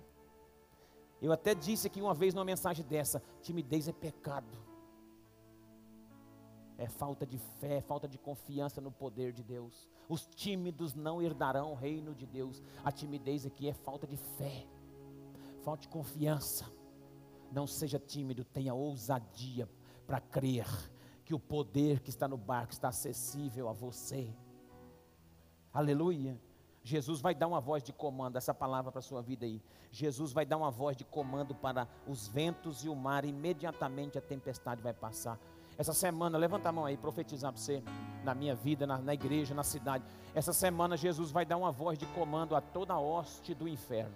Eu 1.19 1.31
até 1.31 1.55
disse 1.55 1.87
aqui 1.87 1.99
uma 2.03 2.13
vez 2.13 2.35
numa 2.35 2.45
mensagem 2.45 2.85
dessa: 2.85 3.19
timidez 3.41 3.87
é 3.87 3.91
pecado. 3.91 4.59
É 6.77 6.87
falta 6.87 7.25
de 7.25 7.39
fé, 7.39 7.77
é 7.77 7.81
falta 7.81 8.07
de 8.07 8.19
confiança 8.19 8.79
no 8.79 8.91
poder 8.91 9.33
de 9.33 9.41
Deus. 9.41 9.89
Os 10.07 10.23
tímidos 10.27 10.93
não 10.93 11.19
herdarão 11.19 11.71
o 11.71 11.75
reino 11.75 12.13
de 12.13 12.27
Deus. 12.27 12.61
A 12.83 12.91
timidez 12.91 13.43
aqui 13.43 13.67
é 13.67 13.73
falta 13.73 14.05
de 14.05 14.17
fé, 14.17 14.67
falta 15.63 15.81
de 15.81 15.87
confiança. 15.87 16.82
Não 17.53 17.67
seja 17.67 17.99
tímido, 17.99 18.43
tenha 18.43 18.73
ousadia 18.73 19.69
para 20.07 20.19
crer 20.19 20.65
que 21.23 21.35
o 21.35 21.39
poder 21.39 21.99
que 21.99 22.09
está 22.09 22.27
no 22.27 22.35
barco 22.35 22.73
está 22.73 22.87
acessível 22.87 23.69
a 23.69 23.73
você. 23.73 24.33
Aleluia. 25.71 26.41
Jesus 26.83 27.21
vai 27.21 27.35
dar 27.35 27.47
uma 27.47 27.61
voz 27.61 27.83
de 27.83 27.93
comando, 27.93 28.37
essa 28.37 28.55
palavra 28.55 28.91
para 28.91 28.99
a 28.99 29.03
sua 29.03 29.21
vida 29.21 29.45
aí. 29.45 29.61
Jesus 29.91 30.33
vai 30.33 30.47
dar 30.47 30.57
uma 30.57 30.71
voz 30.71 30.97
de 30.97 31.05
comando 31.05 31.53
para 31.53 31.87
os 32.07 32.27
ventos 32.27 32.83
e 32.83 32.89
o 32.89 32.95
mar, 32.95 33.23
imediatamente 33.23 34.17
a 34.17 34.21
tempestade 34.21 34.81
vai 34.81 34.93
passar. 34.93 35.39
Essa 35.77 35.93
semana, 35.93 36.39
levanta 36.39 36.69
a 36.69 36.71
mão 36.71 36.85
aí, 36.85 36.97
profetizar 36.97 37.53
para 37.53 37.61
você, 37.61 37.83
na 38.23 38.33
minha 38.33 38.55
vida, 38.55 38.87
na, 38.87 38.97
na 38.97 39.13
igreja, 39.13 39.53
na 39.53 39.63
cidade. 39.63 40.03
Essa 40.33 40.53
semana, 40.53 40.97
Jesus 40.97 41.29
vai 41.29 41.45
dar 41.45 41.57
uma 41.57 41.71
voz 41.71 41.99
de 41.99 42.07
comando 42.07 42.55
a 42.55 42.61
toda 42.61 42.93
a 42.93 42.99
hoste 42.99 43.53
do 43.53 43.67
inferno. 43.67 44.15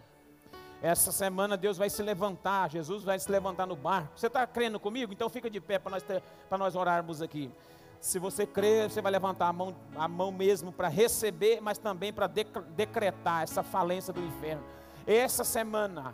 Essa 0.81 1.11
semana 1.11 1.57
Deus 1.57 1.77
vai 1.77 1.89
se 1.89 2.03
levantar, 2.03 2.69
Jesus 2.69 3.03
vai 3.03 3.17
se 3.17 3.31
levantar 3.31 3.65
no 3.65 3.75
barco. 3.75 4.11
Você 4.15 4.27
está 4.27 4.45
crendo 4.45 4.79
comigo? 4.79 5.11
Então 5.11 5.27
fica 5.27 5.49
de 5.49 5.59
pé 5.59 5.79
para 5.79 5.91
nós, 5.91 6.05
nós 6.51 6.75
orarmos 6.75 7.21
aqui. 7.21 7.51
Se 7.99 8.19
você 8.19 8.45
crê, 8.45 8.87
você 8.87 9.01
vai 9.01 9.11
levantar 9.11 9.47
a 9.47 9.53
mão, 9.53 9.75
a 9.95 10.07
mão 10.07 10.31
mesmo 10.31 10.71
para 10.71 10.87
receber, 10.87 11.59
mas 11.61 11.79
também 11.79 12.13
para 12.13 12.27
decretar 12.27 13.41
essa 13.41 13.63
falência 13.63 14.13
do 14.13 14.21
inferno. 14.21 14.63
Essa 15.05 15.43
semana, 15.43 16.13